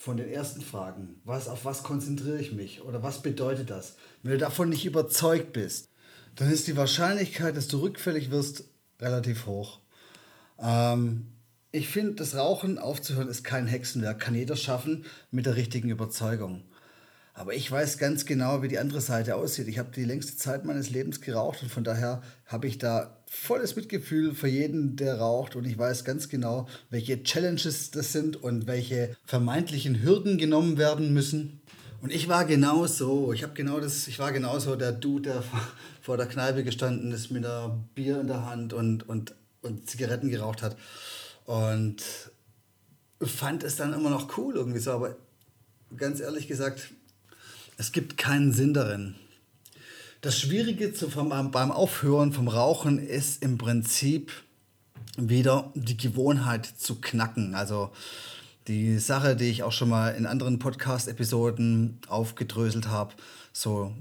von 0.06 0.18
den 0.18 0.30
ersten 0.30 0.62
Fragen, 0.62 1.20
was, 1.24 1.48
auf 1.48 1.66
was 1.66 1.82
konzentriere 1.82 2.40
ich 2.40 2.52
mich 2.52 2.84
oder 2.84 3.02
was 3.02 3.24
bedeutet 3.24 3.72
das, 3.72 3.96
wenn 4.22 4.34
du 4.34 4.38
davon 4.38 4.70
nicht 4.70 4.86
überzeugt 4.86 5.52
bist, 5.52 5.90
dann 6.36 6.52
ist 6.52 6.68
die 6.68 6.78
Wahrscheinlichkeit, 6.78 7.58
dass 7.58 7.68
du 7.68 7.80
rückfällig 7.80 8.30
wirst, 8.30 8.66
relativ 9.02 9.48
hoch. 9.48 9.80
Ähm, 10.60 11.26
ich 11.72 11.88
finde, 11.88 12.14
das 12.14 12.36
Rauchen 12.36 12.78
aufzuhören 12.78 13.30
ist 13.30 13.44
kein 13.44 13.66
Hexenwerk, 13.66 14.20
kann 14.20 14.36
jeder 14.36 14.56
schaffen 14.56 15.06
mit 15.32 15.48
der 15.48 15.56
richtigen 15.56 15.90
Überzeugung. 15.90 16.62
Aber 17.38 17.54
ich 17.54 17.70
weiß 17.70 17.98
ganz 17.98 18.26
genau, 18.26 18.62
wie 18.62 18.70
die 18.70 18.80
andere 18.80 19.02
Seite 19.02 19.36
aussieht. 19.36 19.68
Ich 19.68 19.78
habe 19.78 19.92
die 19.94 20.06
längste 20.06 20.38
Zeit 20.38 20.64
meines 20.64 20.90
Lebens 20.90 21.20
geraucht 21.20 21.62
und 21.62 21.70
von 21.70 21.84
daher 21.84 22.22
habe 22.46 22.66
ich 22.66 22.78
da 22.78 23.18
volles 23.28 23.76
Mitgefühl 23.76 24.34
für 24.34 24.48
jeden, 24.48 24.96
der 24.96 25.20
raucht. 25.20 25.58
Und 25.58 25.66
ich 25.66 25.78
weiß 25.78 26.06
ganz 26.06 26.30
genau, 26.30 26.70
welche 26.90 27.24
Challenges 27.24 27.92
das 27.92 28.14
sind 28.14 28.42
und 28.42 28.68
welche 28.68 29.18
vermeintlichen 29.26 30.02
Hürden 30.02 30.38
genommen 30.38 30.78
werden 30.78 31.14
müssen. 31.14 31.60
Und 32.02 32.14
ich 32.14 32.30
war 32.30 32.46
genau 32.46 32.88
so. 32.88 33.34
Ich 33.34 33.44
habe 33.44 33.54
genau 33.54 33.82
das, 33.82 34.08
ich 34.08 34.18
war 34.18 34.32
genauso 34.32 34.78
der 34.78 34.94
Dude, 34.94 35.32
der 35.32 35.44
vor 36.02 36.16
der 36.16 36.28
Kneipe 36.28 36.64
gestanden 36.64 37.12
ist 37.12 37.32
mit 37.32 37.46
einer 37.46 37.84
Bier 37.96 38.22
in 38.22 38.28
der 38.28 38.46
Hand 38.46 38.72
und, 38.72 39.10
und, 39.10 39.36
und 39.62 39.90
Zigaretten 39.90 40.30
geraucht 40.30 40.62
hat. 40.62 40.78
Und 41.44 42.02
fand 43.22 43.66
es 43.66 43.76
dann 43.76 43.92
immer 43.92 44.10
noch 44.10 44.38
cool 44.38 44.56
irgendwie 44.56 44.80
so. 44.80 44.92
Aber 44.92 45.18
ganz 45.98 46.22
ehrlich 46.22 46.48
gesagt, 46.48 46.92
es 47.78 47.92
gibt 47.92 48.18
keinen 48.18 48.52
Sinn 48.52 48.74
darin. 48.74 49.16
Das 50.22 50.40
Schwierige 50.40 50.92
beim 50.92 51.72
Aufhören 51.72 52.34
vom 52.34 52.48
Rauchen 52.48 53.00
ist 53.00 53.44
im 53.44 53.58
Prinzip 53.58 54.32
wieder 55.18 55.72
die 55.76 55.98
Gewohnheit 55.98 56.66
zu 56.66 57.00
knacken. 57.00 57.54
Also 57.54 57.92
die 58.68 58.98
Sache, 58.98 59.36
die 59.36 59.46
ich 59.46 59.64
auch 59.64 59.72
schon 59.72 59.90
mal 59.90 60.10
in 60.10 60.26
anderen 60.26 60.58
Podcast-Episoden 60.58 62.00
aufgedröselt 62.08 62.88
habe, 62.88 63.14
so 63.54 63.94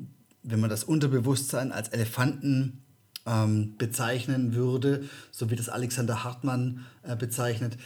wenn 0.43 0.61
man 0.61 0.71
das 0.71 0.85
Unterbewusstsein 0.85 1.73
als 1.73 1.89
Elefanten 1.89 2.83
ähm, 3.27 3.77
bezeichnen 3.77 4.55
würde, 4.55 5.05
so 5.31 5.51
wie 5.51 5.57
das 5.57 5.69
Alexander 5.69 6.25
Hartmann 6.25 6.85
äh, 7.03 7.17
bezeichnet, 7.17 7.77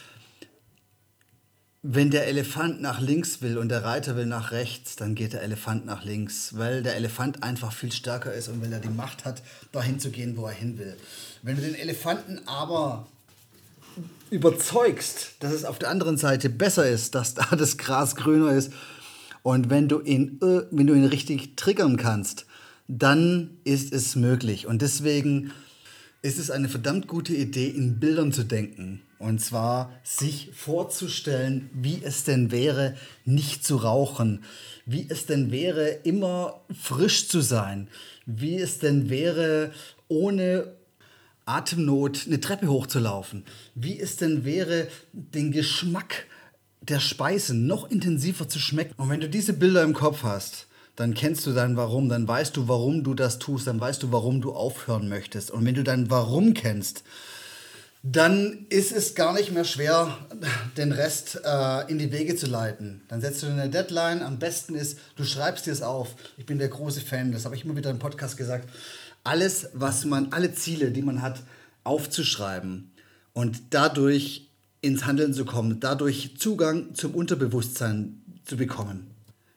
wenn 1.83 2.11
der 2.11 2.27
Elefant 2.27 2.83
nach 2.83 3.01
links 3.01 3.41
will 3.41 3.57
und 3.57 3.69
der 3.69 3.85
Reiter 3.85 4.17
will 4.17 4.27
nach 4.27 4.51
rechts, 4.51 4.97
dann 4.97 5.15
geht 5.15 5.33
der 5.33 5.43
Elefant 5.43 5.87
nach 5.87 6.05
links, 6.05 6.57
weil 6.57 6.83
der 6.83 6.97
Elefant 6.97 7.43
einfach 7.43 7.73
viel 7.73 7.93
stärker 7.93 8.33
ist 8.33 8.49
und 8.49 8.61
weil 8.61 8.73
er 8.73 8.81
die 8.81 8.89
Macht 8.89 9.25
hat, 9.25 9.43
dahin 9.71 10.01
zu 10.01 10.11
gehen, 10.11 10.37
wo 10.37 10.47
er 10.47 10.53
hin 10.53 10.79
will. 10.79 10.97
Wenn 11.43 11.57
du 11.57 11.63
den 11.63 11.77
Elefanten 11.77 12.41
aber 12.47 13.07
überzeugst, 14.31 15.35
dass 15.41 15.53
es 15.53 15.65
auf 15.65 15.79
der 15.79 15.91
anderen 15.91 16.19
Seite 16.19 16.51
besser 16.51 16.89
ist, 16.89 17.15
dass 17.15 17.35
da 17.35 17.45
das 17.57 17.79
Gras 17.79 18.17
grüner 18.17 18.53
ist 18.53 18.73
und 19.43 19.71
wenn 19.71 19.89
du 19.89 20.01
ihn, 20.01 20.39
äh, 20.43 20.63
wenn 20.71 20.87
du 20.87 20.95
ihn 20.95 21.07
richtig 21.07 21.57
triggern 21.57 21.97
kannst, 21.97 22.45
dann 22.89 23.59
ist 23.65 23.93
es 23.93 24.17
möglich. 24.17 24.67
Und 24.67 24.83
deswegen 24.83 25.53
ist 26.23 26.39
es 26.39 26.51
eine 26.51 26.69
verdammt 26.69 27.07
gute 27.07 27.35
Idee, 27.35 27.69
in 27.69 28.01
Bildern 28.01 28.33
zu 28.33 28.45
denken. 28.45 29.03
Und 29.19 29.41
zwar 29.41 29.93
sich 30.05 30.51
vorzustellen, 30.55 31.71
wie 31.73 32.01
es 32.03 32.25
denn 32.25 32.53
wäre, 32.53 32.97
nicht 33.25 33.65
zu 33.65 33.77
rauchen, 33.77 34.45
wie 34.87 35.07
es 35.09 35.27
denn 35.27 35.51
wäre, 35.51 35.89
immer 35.89 36.61
frisch 36.73 37.29
zu 37.29 37.41
sein, 37.41 37.89
wie 38.27 38.57
es 38.57 38.79
denn 38.79 39.11
wäre, 39.11 39.73
ohne 40.07 40.73
Atemnot 41.47 42.27
eine 42.27 42.41
Treppe 42.41 42.69
hochzulaufen, 42.69 43.45
wie 43.75 43.99
es 43.99 44.17
denn 44.17 44.45
wäre, 44.45 44.87
den 45.13 45.51
Geschmack 45.51 46.27
der 46.81 47.01
Speise 47.01 47.55
noch 47.55 47.91
intensiver 47.91 48.49
zu 48.49 48.59
schmecken. 48.59 48.95
Und 48.97 49.11
wenn 49.11 49.21
du 49.21 49.29
diese 49.29 49.53
Bilder 49.53 49.83
im 49.83 49.95
Kopf 49.95 50.23
hast, 50.23 50.67
dann 50.95 51.15
kennst 51.15 51.47
du 51.47 51.53
dein 51.53 51.77
Warum, 51.77 52.09
dann 52.09 52.27
weißt 52.27 52.57
du, 52.57 52.69
warum 52.69 53.05
du 53.05 53.15
das 53.15 53.39
tust, 53.39 53.67
dann 53.67 53.81
weißt 53.81 54.03
du, 54.03 54.13
warum 54.13 54.41
du 54.41 54.53
aufhören 54.53 55.09
möchtest. 55.09 55.51
Und 55.51 55.65
wenn 55.65 55.75
du 55.75 55.85
dein 55.85 56.11
Warum 56.11 56.55
kennst, 56.55 57.05
dann 58.13 58.67
ist 58.71 58.93
es 58.93 59.15
gar 59.15 59.35
nicht 59.35 59.53
mehr 59.53 59.65
schwer, 59.65 60.17
den 60.77 60.93
Rest 60.93 61.41
äh, 61.45 61.91
in 61.91 61.99
die 61.99 62.11
Wege 62.11 62.37
zu 62.37 62.47
leiten. 62.47 63.03
Dann 63.09 63.21
setzt 63.21 63.43
du 63.43 63.49
eine 63.49 63.69
Deadline. 63.69 64.23
Am 64.23 64.39
besten 64.39 64.75
ist, 64.75 64.99
du 65.17 65.25
schreibst 65.25 65.67
dir 65.67 65.73
es 65.73 65.83
auf. 65.83 66.15
Ich 66.37 66.47
bin 66.47 66.59
der 66.59 66.69
große 66.69 67.01
Fan, 67.01 67.33
das 67.33 67.45
habe 67.45 67.55
ich 67.55 67.65
immer 67.65 67.77
wieder 67.77 67.91
im 67.91 67.99
Podcast 67.99 68.37
gesagt. 68.37 68.69
Alles, 69.25 69.69
was 69.75 70.05
man, 70.05 70.33
alle 70.33 70.55
Ziele, 70.55 70.91
die 70.91 71.03
man 71.03 71.21
hat, 71.21 71.43
aufzuschreiben 71.85 72.93
und 73.35 73.61
dadurch 73.71 74.49
ins 74.81 75.05
Handeln 75.05 75.35
zu 75.35 75.45
kommen, 75.45 75.81
dadurch 75.81 76.39
Zugang 76.39 76.95
zum 76.95 77.15
Unterbewusstsein 77.15 78.23
zu 78.45 78.57
bekommen. 78.57 79.11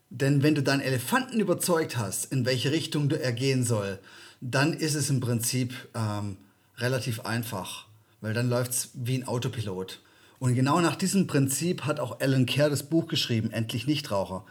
Denn 0.09 0.43
wenn 0.43 0.55
du 0.55 0.63
deinen 0.63 0.81
Elefanten 0.81 1.39
überzeugt 1.39 1.95
hast, 1.95 2.31
in 2.33 2.45
welche 2.45 2.71
Richtung 2.71 3.09
er 3.11 3.31
gehen 3.31 3.63
soll, 3.63 3.99
dann 4.41 4.73
ist 4.73 4.95
es 4.95 5.09
im 5.09 5.21
Prinzip 5.21 5.73
ähm, 5.95 6.37
relativ 6.77 7.21
einfach 7.21 7.90
weil 8.21 8.33
dann 8.33 8.49
läuft 8.49 8.71
es 8.71 8.89
wie 8.93 9.15
ein 9.15 9.27
Autopilot. 9.27 9.99
Und 10.39 10.55
genau 10.55 10.79
nach 10.81 10.95
diesem 10.95 11.27
Prinzip 11.27 11.83
hat 11.83 11.99
auch 11.99 12.19
Alan 12.19 12.45
Kerr 12.45 12.69
das 12.69 12.83
Buch 12.83 13.07
geschrieben, 13.07 13.51
Endlich 13.51 13.85
Nichtraucher. 13.85 14.45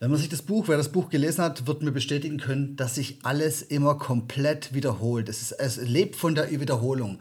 Wenn 0.00 0.10
man 0.10 0.18
sich 0.18 0.28
das 0.28 0.42
Buch, 0.42 0.68
wer 0.68 0.76
das 0.76 0.90
Buch 0.90 1.08
gelesen 1.08 1.42
hat, 1.42 1.66
wird 1.66 1.82
mir 1.82 1.92
bestätigen 1.92 2.38
können, 2.38 2.76
dass 2.76 2.94
sich 2.94 3.18
alles 3.22 3.62
immer 3.62 3.96
komplett 3.96 4.74
wiederholt. 4.74 5.28
Es, 5.28 5.40
ist, 5.40 5.52
es 5.52 5.76
lebt 5.76 6.16
von 6.16 6.34
der 6.34 6.50
Wiederholung. 6.50 7.18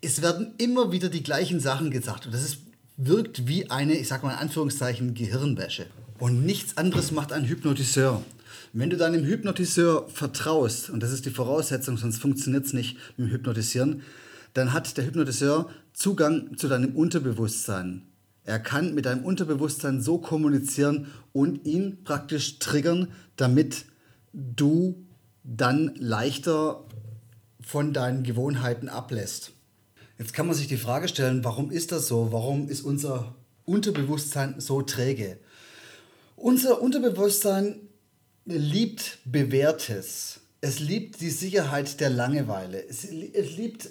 Es 0.00 0.22
werden 0.22 0.54
immer 0.58 0.92
wieder 0.92 1.08
die 1.08 1.22
gleichen 1.22 1.60
Sachen 1.60 1.90
gesagt. 1.90 2.26
Und 2.26 2.34
das 2.34 2.42
ist, 2.42 2.58
wirkt 2.96 3.48
wie 3.48 3.70
eine, 3.70 3.94
ich 3.94 4.08
sag 4.08 4.22
mal 4.22 4.32
in 4.32 4.38
Anführungszeichen, 4.38 5.14
Gehirnwäsche. 5.14 5.86
Und 6.18 6.44
nichts 6.44 6.76
anderes 6.76 7.10
macht 7.10 7.32
ein 7.32 7.46
Hypnotiseur. 7.46 8.22
Wenn 8.72 8.90
du 8.90 8.96
deinem 8.96 9.24
Hypnotiseur 9.24 10.08
vertraust, 10.08 10.90
und 10.90 11.02
das 11.02 11.10
ist 11.10 11.26
die 11.26 11.30
Voraussetzung, 11.30 11.96
sonst 11.96 12.18
funktioniert 12.18 12.66
es 12.66 12.72
nicht 12.72 12.96
mit 13.16 13.26
dem 13.26 13.32
Hypnotisieren, 13.32 14.02
dann 14.54 14.72
hat 14.72 14.96
der 14.96 15.06
Hypnotiseur 15.06 15.70
Zugang 15.92 16.56
zu 16.56 16.68
deinem 16.68 16.96
Unterbewusstsein. 16.96 18.06
Er 18.44 18.58
kann 18.58 18.94
mit 18.94 19.06
deinem 19.06 19.24
Unterbewusstsein 19.24 20.00
so 20.00 20.18
kommunizieren 20.18 21.08
und 21.32 21.66
ihn 21.66 22.02
praktisch 22.04 22.58
triggern, 22.58 23.12
damit 23.36 23.84
du 24.32 25.06
dann 25.44 25.94
leichter 25.96 26.84
von 27.60 27.92
deinen 27.92 28.22
Gewohnheiten 28.22 28.88
ablässt. 28.88 29.52
Jetzt 30.18 30.32
kann 30.32 30.46
man 30.46 30.54
sich 30.54 30.68
die 30.68 30.76
Frage 30.76 31.08
stellen, 31.08 31.44
warum 31.44 31.70
ist 31.70 31.92
das 31.92 32.08
so? 32.08 32.32
Warum 32.32 32.68
ist 32.68 32.82
unser 32.82 33.34
Unterbewusstsein 33.64 34.56
so 34.58 34.82
träge? 34.82 35.38
Unser 36.36 36.82
Unterbewusstsein 36.82 37.76
liebt 38.44 39.18
Bewährtes. 39.24 40.40
Es 40.60 40.78
liebt 40.78 41.20
die 41.20 41.30
Sicherheit 41.30 42.00
der 42.00 42.10
Langeweile. 42.10 42.86
Es, 42.86 43.08
liebt 43.10 43.90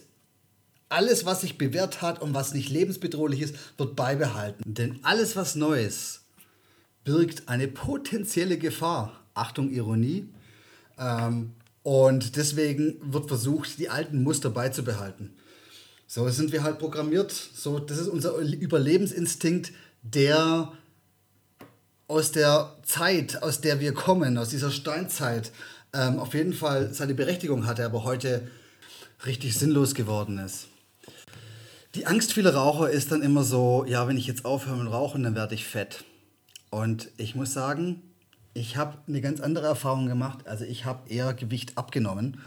alles, 0.89 1.25
was 1.25 1.41
sich 1.41 1.57
bewährt 1.57 2.01
hat 2.01 2.21
und 2.21 2.33
was 2.33 2.53
nicht 2.53 2.69
lebensbedrohlich 2.69 3.41
ist, 3.41 3.55
wird 3.77 3.95
beibehalten. 3.95 4.63
Denn 4.65 4.99
alles, 5.03 5.35
was 5.35 5.55
Neues 5.55 6.21
birgt 7.03 7.47
eine 7.47 7.67
potenzielle 7.67 8.57
Gefahr. 8.57 9.19
Achtung, 9.33 9.69
Ironie. 9.69 10.29
Ähm, 10.97 11.53
und 11.83 12.35
deswegen 12.35 12.97
wird 13.01 13.27
versucht, 13.27 13.79
die 13.79 13.89
alten 13.89 14.21
Muster 14.23 14.49
beizubehalten. 14.49 15.33
So 16.07 16.27
sind 16.29 16.51
wir 16.51 16.63
halt 16.63 16.79
programmiert. 16.79 17.31
So, 17.31 17.79
das 17.79 17.99
ist 17.99 18.07
unser 18.07 18.35
Überlebensinstinkt, 18.37 19.71
der 20.01 20.73
aus 22.07 22.31
der 22.31 22.75
Zeit, 22.83 23.43
aus 23.43 23.61
der 23.61 23.79
wir 23.79 23.93
kommen, 23.93 24.37
aus 24.37 24.49
dieser 24.49 24.71
Steinzeit, 24.71 25.51
ähm, 25.93 26.19
auf 26.19 26.33
jeden 26.33 26.53
Fall 26.53 26.93
seine 26.93 27.13
Berechtigung 27.13 27.67
hatte, 27.67 27.85
aber 27.85 28.03
heute 28.03 28.47
richtig 29.25 29.55
sinnlos 29.55 29.93
geworden 29.93 30.39
ist. 30.39 30.68
Die 31.95 32.05
Angst 32.05 32.33
vieler 32.33 32.53
Raucher 32.53 32.89
ist 32.91 33.11
dann 33.11 33.23
immer 33.23 33.43
so, 33.43 33.83
ja, 33.87 34.07
wenn 34.07 34.17
ich 34.17 34.27
jetzt 34.27 34.45
aufhöre 34.45 34.77
mit 34.77 34.93
Rauchen, 34.93 35.23
dann 35.23 35.33
werde 35.33 35.55
ich 35.55 35.65
fett. 35.65 36.03
Und 36.69 37.09
ich 37.17 37.33
muss 37.33 37.53
sagen, 37.53 38.03
ich 38.53 38.77
habe 38.77 38.99
eine 39.07 39.21
ganz 39.21 39.39
andere 39.39 39.65
Erfahrung 39.65 40.05
gemacht. 40.05 40.47
Also 40.47 40.65
ich 40.65 40.85
habe 40.85 41.09
eher 41.09 41.33
Gewicht 41.33 41.79
abgenommen. 41.79 42.41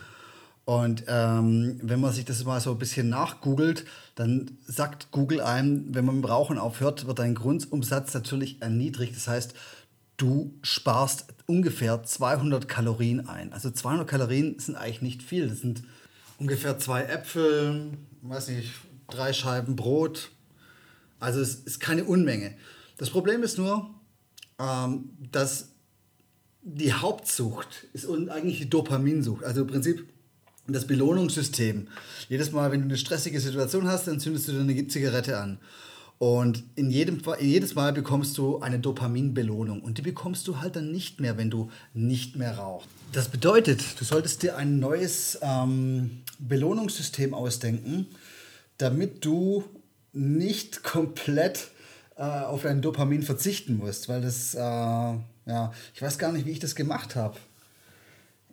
Und 0.65 1.05
ähm, 1.09 1.81
wenn 1.83 2.01
man 2.01 2.13
sich 2.13 2.25
das 2.25 2.45
mal 2.45 2.61
so 2.61 2.71
ein 2.71 2.79
bisschen 2.79 3.09
nachgoogelt, 3.09 3.85
dann 4.15 4.59
sagt 4.65 5.11
Google 5.11 5.41
einem, 5.41 5.93
wenn 5.93 6.05
man 6.05 6.21
mit 6.21 6.29
Rauchen 6.29 6.57
aufhört, 6.57 7.09
wird 7.09 7.19
dein 7.19 7.35
Grundumsatz 7.35 8.15
natürlich 8.15 8.63
erniedrigt. 8.63 9.17
Das 9.17 9.27
heißt, 9.27 9.55
du 10.19 10.55
sparst 10.63 11.27
ungefähr 11.47 12.05
200 12.05 12.69
Kalorien 12.69 13.29
ein. 13.29 13.53
Also 13.53 13.73
200 13.73 14.07
Kalorien 14.07 14.61
sind 14.61 14.77
eigentlich 14.77 15.03
nicht 15.03 15.23
viel. 15.25 15.49
Das 15.49 15.59
sind 15.59 15.83
ungefähr 16.39 16.79
zwei 16.79 17.03
Äpfel, 17.03 17.91
weiß 18.23 18.49
nicht, 18.49 18.71
drei 19.13 19.33
Scheiben 19.33 19.77
Brot. 19.77 20.31
Also 21.21 21.41
es 21.41 21.55
ist 21.55 21.81
keine 21.81 22.05
Unmenge. 22.05 22.55
Das 22.99 23.11
Problem 23.11 23.43
ist 23.43 23.59
nur, 23.59 23.91
ähm, 24.59 25.11
dass 25.31 25.69
die 26.63 26.93
Hauptsucht 26.93 27.87
ist 27.93 28.09
eigentlich 28.09 28.59
die 28.59 28.71
Dopaminsucht. 28.71 29.45
Also 29.45 29.63
im 29.63 29.67
Prinzip 29.67 30.07
das 30.69 30.87
Belohnungssystem. 30.87 31.89
Jedes 32.29 32.53
Mal, 32.53 32.71
wenn 32.71 32.81
du 32.81 32.87
eine 32.87 32.97
stressige 32.97 33.41
Situation 33.41 33.89
hast, 33.89 34.07
dann 34.07 34.21
zündest 34.21 34.49
du 34.49 34.53
dir 34.53 34.61
eine 34.61 34.87
Zigarette 34.87 35.39
an. 35.39 35.59
Und 36.19 36.63
in 36.77 36.89
jedem 36.91 37.21
jedes 37.41 37.75
Mal 37.75 37.93
bekommst 37.93 38.39
du 38.39 38.61
eine 38.61 38.79
Dopaminbelohnung. 38.79 39.83
Und 39.83 39.99
die 39.99 40.03
bekommst 40.03 40.47
du 40.47 40.61
halt 40.61 40.77
dann 40.77 40.93
nicht 40.93 41.21
mehr, 41.21 41.37
wenn 41.37 41.51
du 41.51 41.69
nicht 41.95 42.37
mehr 42.37 42.59
rauchst. 42.59 42.89
Das 43.13 43.29
bedeutet, 43.29 43.83
du 43.99 44.05
solltest 44.05 44.45
dir 44.45 44.57
ein 44.57 44.79
neues 44.79 45.39
ähm, 45.43 46.23
Belohnungssystem 46.39 47.35
ausdenken, 47.35 48.07
damit 48.83 49.25
du 49.25 49.65
nicht 50.13 50.83
komplett 50.83 51.69
äh, 52.17 52.23
auf 52.23 52.63
dein 52.63 52.83
Dopamin 52.83 53.23
verzichten 53.23 53.79
musst, 53.79 54.09
weil 54.09 54.21
das, 54.21 54.55
äh, 54.55 54.59
ja, 54.59 55.73
ich 55.95 56.03
weiß 56.03 56.19
gar 56.19 56.33
nicht, 56.33 56.47
wie 56.47 56.51
ich 56.51 56.59
das 56.59 56.75
gemacht 56.75 57.15
habe. 57.17 57.39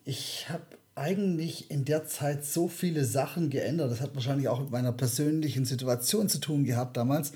Ich 0.05 0.47
habe 0.49 0.63
eigentlich 0.95 1.71
in 1.71 1.85
der 1.85 2.05
Zeit 2.05 2.45
so 2.45 2.67
viele 2.67 3.05
Sachen 3.05 3.49
geändert. 3.49 3.91
Das 3.91 4.01
hat 4.01 4.15
wahrscheinlich 4.15 4.47
auch 4.49 4.59
mit 4.59 4.69
meiner 4.69 4.91
persönlichen 4.91 5.65
Situation 5.65 6.29
zu 6.29 6.39
tun 6.39 6.63
gehabt 6.63 6.95
damals, 6.97 7.31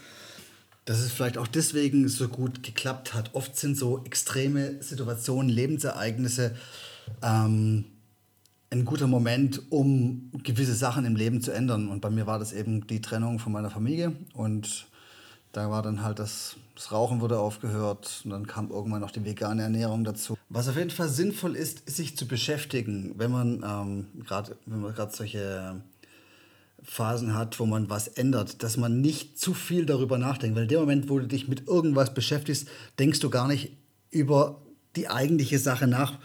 dass 0.86 1.00
es 1.00 1.12
vielleicht 1.12 1.38
auch 1.38 1.48
deswegen 1.48 2.08
so 2.10 2.28
gut 2.28 2.62
geklappt 2.62 3.14
hat. 3.14 3.34
Oft 3.34 3.58
sind 3.58 3.78
so 3.78 4.04
extreme 4.06 4.84
Situationen, 4.84 5.50
Lebensereignisse, 5.50 6.56
ähm, 7.22 7.86
ein 8.74 8.86
guter 8.86 9.08
Moment, 9.08 9.62
um 9.70 10.32
gewisse 10.44 10.74
Sachen 10.74 11.06
im 11.06 11.16
Leben 11.16 11.42
zu 11.42 11.52
ändern. 11.52 11.90
Und 11.90 12.02
bei 12.02 12.10
mir 12.10 12.26
war 12.26 12.40
das 12.40 12.54
eben 12.54 12.88
die 12.88 13.02
Trennung 13.02 13.38
von 13.38 13.54
meiner 13.54 13.70
Familie. 13.70 14.14
Und 14.34 14.88
da 15.52 15.70
war 15.70 15.84
dann 15.84 16.04
halt 16.04 16.18
das, 16.18 16.56
das 16.76 16.92
Rauchen 16.92 17.22
wurde 17.22 17.38
aufgehört 17.38 18.22
und 18.24 18.32
dann 18.32 18.48
kam 18.48 18.72
irgendwann 18.72 19.02
noch 19.02 19.12
die 19.12 19.24
vegane 19.24 19.62
Ernährung 19.62 20.04
dazu. 20.04 20.36
Was 20.50 20.68
auf 20.68 20.76
jeden 20.76 20.90
Fall 20.90 21.08
sinnvoll 21.08 21.56
ist, 21.56 21.88
sich 21.88 22.18
zu 22.18 22.28
beschäftigen, 22.28 23.14
wenn 23.18 23.30
man 23.30 23.64
ähm, 23.64 24.08
gerade 24.26 24.58
wenn 24.66 24.82
man 24.82 24.96
gerade 24.96 25.16
solche 25.16 25.82
Phasen 26.82 27.36
hat, 27.36 27.60
wo 27.60 27.68
man 27.68 27.92
was 27.92 28.08
ändert, 28.08 28.64
dass 28.64 28.78
man 28.78 29.00
nicht 29.00 29.40
zu 29.40 29.54
viel 29.54 29.86
darüber 29.86 30.18
nachdenkt. 30.18 30.56
Weil 30.56 30.64
in 30.64 30.70
dem 30.70 30.80
Moment, 30.80 31.10
wo 31.10 31.20
du 31.20 31.28
dich 31.28 31.48
mit 31.48 31.68
irgendwas 31.68 32.16
beschäftigst, 32.16 32.68
denkst 32.98 33.20
du 33.20 33.30
gar 33.30 33.48
nicht 33.48 33.78
über 34.10 34.60
die 34.96 35.08
eigentliche 35.10 35.60
Sache 35.60 35.86
nach 35.86 36.18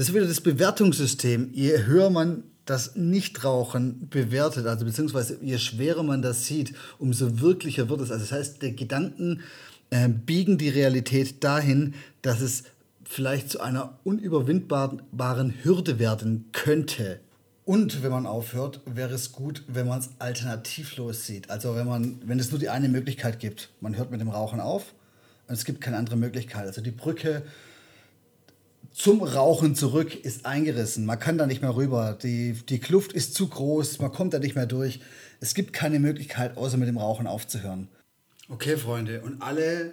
das 0.00 0.08
ist 0.08 0.14
wieder 0.14 0.26
das 0.26 0.40
Bewertungssystem. 0.40 1.50
Je 1.52 1.84
höher 1.84 2.08
man 2.08 2.44
das 2.64 2.96
Nichtrauchen 2.96 4.08
bewertet, 4.08 4.66
also 4.66 4.86
beziehungsweise 4.86 5.36
je 5.42 5.58
schwerer 5.58 6.02
man 6.02 6.22
das 6.22 6.46
sieht, 6.46 6.72
umso 6.98 7.42
wirklicher 7.42 7.90
wird 7.90 8.00
es. 8.00 8.10
Also 8.10 8.24
das 8.24 8.32
heißt, 8.32 8.62
der 8.62 8.72
Gedanken 8.72 9.42
äh, 9.90 10.08
biegen 10.08 10.56
die 10.56 10.70
Realität 10.70 11.44
dahin, 11.44 11.92
dass 12.22 12.40
es 12.40 12.62
vielleicht 13.04 13.50
zu 13.50 13.60
einer 13.60 13.98
unüberwindbaren 14.02 15.52
Hürde 15.62 15.98
werden 15.98 16.46
könnte. 16.52 17.20
Und 17.66 18.02
wenn 18.02 18.10
man 18.10 18.24
aufhört, 18.24 18.80
wäre 18.86 19.12
es 19.12 19.32
gut, 19.32 19.64
wenn 19.68 19.86
man 19.86 20.00
es 20.00 20.08
alternativlos 20.18 21.26
sieht. 21.26 21.50
Also 21.50 21.74
wenn 21.74 21.86
man, 21.86 22.22
wenn 22.24 22.38
es 22.38 22.50
nur 22.50 22.58
die 22.58 22.70
eine 22.70 22.88
Möglichkeit 22.88 23.38
gibt. 23.38 23.68
Man 23.82 23.98
hört 23.98 24.10
mit 24.10 24.22
dem 24.22 24.30
Rauchen 24.30 24.60
auf 24.60 24.94
und 25.46 25.52
es 25.52 25.66
gibt 25.66 25.82
keine 25.82 25.98
andere 25.98 26.16
Möglichkeit. 26.16 26.64
Also 26.66 26.80
die 26.80 26.90
Brücke 26.90 27.42
zum 28.92 29.22
Rauchen 29.22 29.74
zurück 29.74 30.14
ist 30.14 30.46
eingerissen. 30.46 31.06
Man 31.06 31.18
kann 31.18 31.38
da 31.38 31.46
nicht 31.46 31.62
mehr 31.62 31.74
rüber. 31.76 32.18
Die, 32.22 32.54
die 32.68 32.78
Kluft 32.78 33.12
ist 33.12 33.34
zu 33.34 33.48
groß, 33.48 33.98
man 34.00 34.12
kommt 34.12 34.34
da 34.34 34.38
nicht 34.38 34.54
mehr 34.54 34.66
durch. 34.66 35.00
Es 35.40 35.54
gibt 35.54 35.72
keine 35.72 36.00
Möglichkeit, 36.00 36.56
außer 36.56 36.76
mit 36.76 36.88
dem 36.88 36.98
Rauchen 36.98 37.26
aufzuhören. 37.26 37.88
Okay, 38.48 38.76
Freunde, 38.76 39.22
und 39.22 39.42
alle 39.42 39.92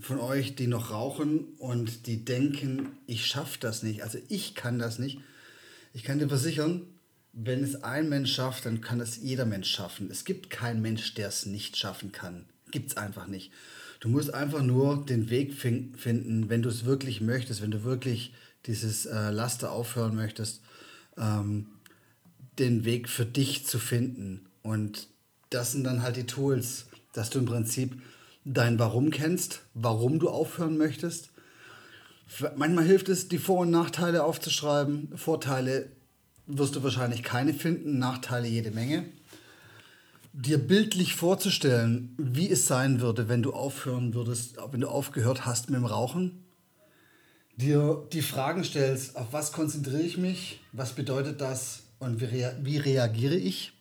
von 0.00 0.18
euch, 0.18 0.56
die 0.56 0.66
noch 0.66 0.90
rauchen 0.90 1.44
und 1.58 2.06
die 2.06 2.24
denken, 2.24 2.88
ich 3.06 3.26
schaffe 3.26 3.58
das 3.60 3.82
nicht, 3.82 4.02
also 4.02 4.18
ich 4.28 4.54
kann 4.54 4.78
das 4.78 4.98
nicht, 4.98 5.20
ich 5.92 6.02
kann 6.02 6.18
dir 6.18 6.28
versichern, 6.28 6.82
wenn 7.32 7.62
es 7.62 7.82
ein 7.82 8.08
Mensch 8.08 8.32
schafft, 8.32 8.64
dann 8.64 8.80
kann 8.80 9.00
es 9.00 9.18
jeder 9.18 9.44
Mensch 9.44 9.70
schaffen. 9.70 10.10
Es 10.10 10.24
gibt 10.24 10.48
keinen 10.48 10.80
Mensch, 10.80 11.14
der 11.14 11.28
es 11.28 11.44
nicht 11.44 11.76
schaffen 11.76 12.10
kann. 12.12 12.46
Gibt 12.70 12.90
es 12.90 12.96
einfach 12.96 13.26
nicht. 13.26 13.52
Du 14.00 14.08
musst 14.08 14.32
einfach 14.32 14.62
nur 14.62 15.04
den 15.04 15.30
Weg 15.30 15.54
finden, 15.54 16.48
wenn 16.48 16.62
du 16.62 16.68
es 16.68 16.84
wirklich 16.84 17.20
möchtest, 17.20 17.62
wenn 17.62 17.70
du 17.70 17.84
wirklich 17.84 18.32
dieses 18.66 19.06
äh, 19.06 19.30
Laster 19.30 19.72
aufhören 19.72 20.14
möchtest, 20.14 20.62
ähm, 21.16 21.66
den 22.58 22.84
Weg 22.84 23.08
für 23.08 23.24
dich 23.24 23.66
zu 23.66 23.78
finden. 23.78 24.46
Und 24.62 25.08
das 25.50 25.72
sind 25.72 25.84
dann 25.84 26.02
halt 26.02 26.16
die 26.16 26.26
Tools, 26.26 26.86
dass 27.12 27.30
du 27.30 27.38
im 27.38 27.46
Prinzip 27.46 28.00
dein 28.44 28.78
Warum 28.78 29.10
kennst, 29.10 29.62
warum 29.74 30.18
du 30.18 30.28
aufhören 30.28 30.76
möchtest. 30.76 31.30
Manchmal 32.56 32.84
hilft 32.84 33.08
es, 33.08 33.28
die 33.28 33.38
Vor- 33.38 33.60
und 33.60 33.70
Nachteile 33.70 34.24
aufzuschreiben. 34.24 35.16
Vorteile 35.16 35.90
wirst 36.46 36.76
du 36.76 36.82
wahrscheinlich 36.82 37.22
keine 37.22 37.54
finden, 37.54 37.98
Nachteile 37.98 38.48
jede 38.48 38.70
Menge. 38.70 39.04
Dir 40.38 40.58
bildlich 40.58 41.14
vorzustellen, 41.14 42.14
wie 42.18 42.50
es 42.50 42.66
sein 42.66 43.00
würde, 43.00 43.30
wenn 43.30 43.42
du 43.42 43.54
aufhören 43.54 44.12
würdest, 44.12 44.56
wenn 44.70 44.82
du 44.82 44.88
aufgehört 44.88 45.46
hast 45.46 45.70
mit 45.70 45.78
dem 45.78 45.86
Rauchen. 45.86 46.44
Dir 47.56 48.06
die 48.12 48.20
Fragen 48.20 48.62
stellst, 48.62 49.16
auf 49.16 49.32
was 49.32 49.52
konzentriere 49.52 50.02
ich 50.02 50.18
mich, 50.18 50.60
was 50.72 50.92
bedeutet 50.92 51.40
das 51.40 51.84
und 52.00 52.20
wie, 52.20 52.26
rea 52.26 52.52
wie 52.60 52.76
reagiere 52.76 53.36
ich 53.36 53.72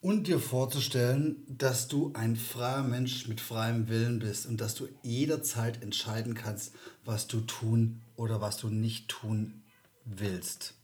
und 0.00 0.28
dir 0.28 0.38
vorzustellen, 0.38 1.44
dass 1.48 1.88
du 1.88 2.12
ein 2.14 2.36
freier 2.36 2.84
Mensch 2.84 3.26
mit 3.26 3.40
freiem 3.40 3.88
Willen 3.88 4.20
bist 4.20 4.46
und 4.46 4.60
dass 4.60 4.76
du 4.76 4.86
jederzeit 5.02 5.82
entscheiden 5.82 6.34
kannst, 6.34 6.72
was 7.04 7.26
du 7.26 7.40
tun 7.40 8.00
oder 8.14 8.40
was 8.40 8.58
du 8.58 8.68
nicht 8.68 9.08
tun 9.08 9.62
willst. 10.04 10.74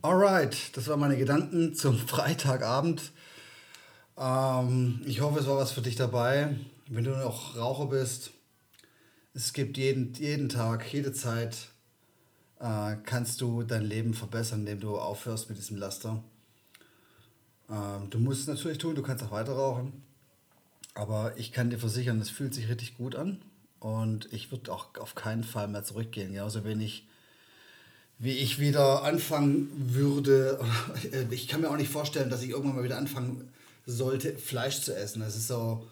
Alright, 0.00 0.76
das 0.76 0.86
waren 0.86 1.00
meine 1.00 1.16
Gedanken 1.16 1.74
zum 1.74 1.98
Freitagabend. 2.06 3.10
Ähm, 4.16 5.00
ich 5.06 5.20
hoffe, 5.20 5.40
es 5.40 5.46
war 5.46 5.56
was 5.56 5.72
für 5.72 5.82
dich 5.82 5.96
dabei. 5.96 6.56
Wenn 6.88 7.04
du 7.04 7.10
noch 7.10 7.56
Raucher 7.56 7.86
bist, 7.86 8.32
es 9.34 9.52
gibt 9.52 9.78
jeden, 9.78 10.12
jeden 10.14 10.48
Tag, 10.48 10.92
jede 10.92 11.12
Zeit, 11.12 11.68
äh, 12.60 12.96
kannst 13.04 13.40
du 13.40 13.62
dein 13.62 13.84
Leben 13.84 14.14
verbessern, 14.14 14.60
indem 14.60 14.80
du 14.80 14.98
aufhörst 14.98 15.48
mit 15.48 15.58
diesem 15.58 15.78
Laster. 15.78 16.22
Ähm, 17.70 18.10
du 18.10 18.18
musst 18.18 18.42
es 18.42 18.46
natürlich 18.46 18.78
tun, 18.78 18.94
du 18.94 19.02
kannst 19.02 19.24
auch 19.24 19.30
weiter 19.32 19.52
rauchen. 19.52 20.02
Aber 20.94 21.32
ich 21.38 21.52
kann 21.52 21.70
dir 21.70 21.78
versichern, 21.78 22.20
es 22.20 22.28
fühlt 22.28 22.52
sich 22.52 22.68
richtig 22.68 22.96
gut 22.96 23.16
an. 23.16 23.40
Und 23.80 24.32
ich 24.32 24.52
würde 24.52 24.72
auch 24.72 24.94
auf 24.98 25.14
keinen 25.14 25.42
Fall 25.42 25.66
mehr 25.66 25.82
zurückgehen. 25.82 26.32
Genauso 26.32 26.64
wenig, 26.64 27.06
wie 28.18 28.32
ich 28.32 28.60
wieder 28.60 29.02
anfangen 29.02 29.70
würde. 29.94 30.60
Ich 31.30 31.48
kann 31.48 31.62
mir 31.62 31.70
auch 31.70 31.76
nicht 31.76 31.90
vorstellen, 31.90 32.30
dass 32.30 32.42
ich 32.42 32.50
irgendwann 32.50 32.76
mal 32.76 32.84
wieder 32.84 32.98
anfangen 32.98 33.51
sollte, 33.86 34.36
Fleisch 34.38 34.80
zu 34.80 34.94
essen. 34.94 35.20
Das 35.20 35.36
ist 35.36 35.48
so, 35.48 35.86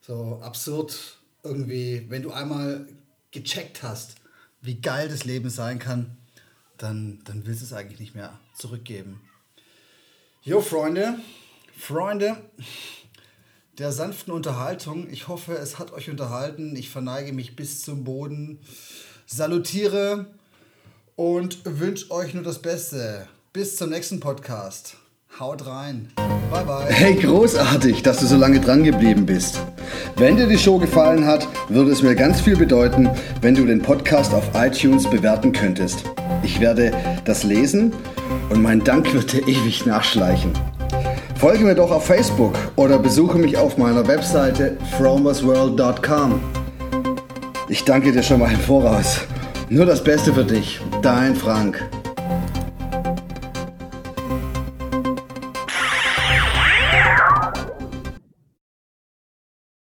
so 0.00 0.40
absurd 0.42 1.18
irgendwie. 1.42 2.06
Wenn 2.08 2.22
du 2.22 2.32
einmal 2.32 2.86
gecheckt 3.30 3.82
hast, 3.82 4.16
wie 4.60 4.80
geil 4.80 5.08
das 5.08 5.24
Leben 5.24 5.50
sein 5.50 5.78
kann, 5.78 6.16
dann, 6.78 7.20
dann 7.24 7.46
willst 7.46 7.60
du 7.60 7.66
es 7.66 7.72
eigentlich 7.72 8.00
nicht 8.00 8.14
mehr 8.14 8.38
zurückgeben. 8.56 9.20
Jo, 10.42 10.60
Freunde, 10.60 11.18
Freunde 11.76 12.36
der 13.78 13.92
sanften 13.92 14.32
Unterhaltung. 14.32 15.10
Ich 15.10 15.28
hoffe, 15.28 15.54
es 15.54 15.78
hat 15.78 15.92
euch 15.92 16.10
unterhalten. 16.10 16.76
Ich 16.76 16.90
verneige 16.90 17.32
mich 17.32 17.56
bis 17.56 17.82
zum 17.82 18.04
Boden, 18.04 18.60
salutiere 19.26 20.26
und 21.16 21.58
wünsche 21.64 22.10
euch 22.10 22.34
nur 22.34 22.44
das 22.44 22.60
Beste. 22.60 23.28
Bis 23.52 23.76
zum 23.76 23.90
nächsten 23.90 24.20
Podcast. 24.20 24.96
Haut 25.40 25.66
rein. 25.66 26.06
Bye 26.48 26.64
bye. 26.64 26.84
Hey, 26.86 27.14
großartig, 27.14 28.04
dass 28.04 28.20
du 28.20 28.26
so 28.26 28.36
lange 28.36 28.60
dran 28.60 28.84
geblieben 28.84 29.26
bist. 29.26 29.60
Wenn 30.14 30.36
dir 30.36 30.46
die 30.46 30.56
Show 30.56 30.78
gefallen 30.78 31.26
hat, 31.26 31.48
würde 31.68 31.90
es 31.90 32.04
mir 32.04 32.14
ganz 32.14 32.40
viel 32.40 32.56
bedeuten, 32.56 33.10
wenn 33.40 33.56
du 33.56 33.66
den 33.66 33.82
Podcast 33.82 34.32
auf 34.32 34.44
iTunes 34.54 35.10
bewerten 35.10 35.50
könntest. 35.50 36.04
Ich 36.44 36.60
werde 36.60 36.92
das 37.24 37.42
lesen 37.42 37.92
und 38.50 38.62
mein 38.62 38.84
Dank 38.84 39.12
wird 39.12 39.32
dir 39.32 39.42
ewig 39.48 39.84
nachschleichen. 39.86 40.52
Folge 41.34 41.64
mir 41.64 41.74
doch 41.74 41.90
auf 41.90 42.06
Facebook 42.06 42.54
oder 42.76 43.00
besuche 43.00 43.36
mich 43.36 43.56
auf 43.56 43.76
meiner 43.76 44.06
Webseite 44.06 44.76
fromersworld.com. 44.96 46.40
Ich 47.68 47.82
danke 47.82 48.12
dir 48.12 48.22
schon 48.22 48.38
mal 48.38 48.52
im 48.52 48.60
Voraus. 48.60 49.22
Nur 49.68 49.84
das 49.84 50.04
Beste 50.04 50.32
für 50.32 50.44
dich, 50.44 50.78
dein 51.02 51.34
Frank. 51.34 51.84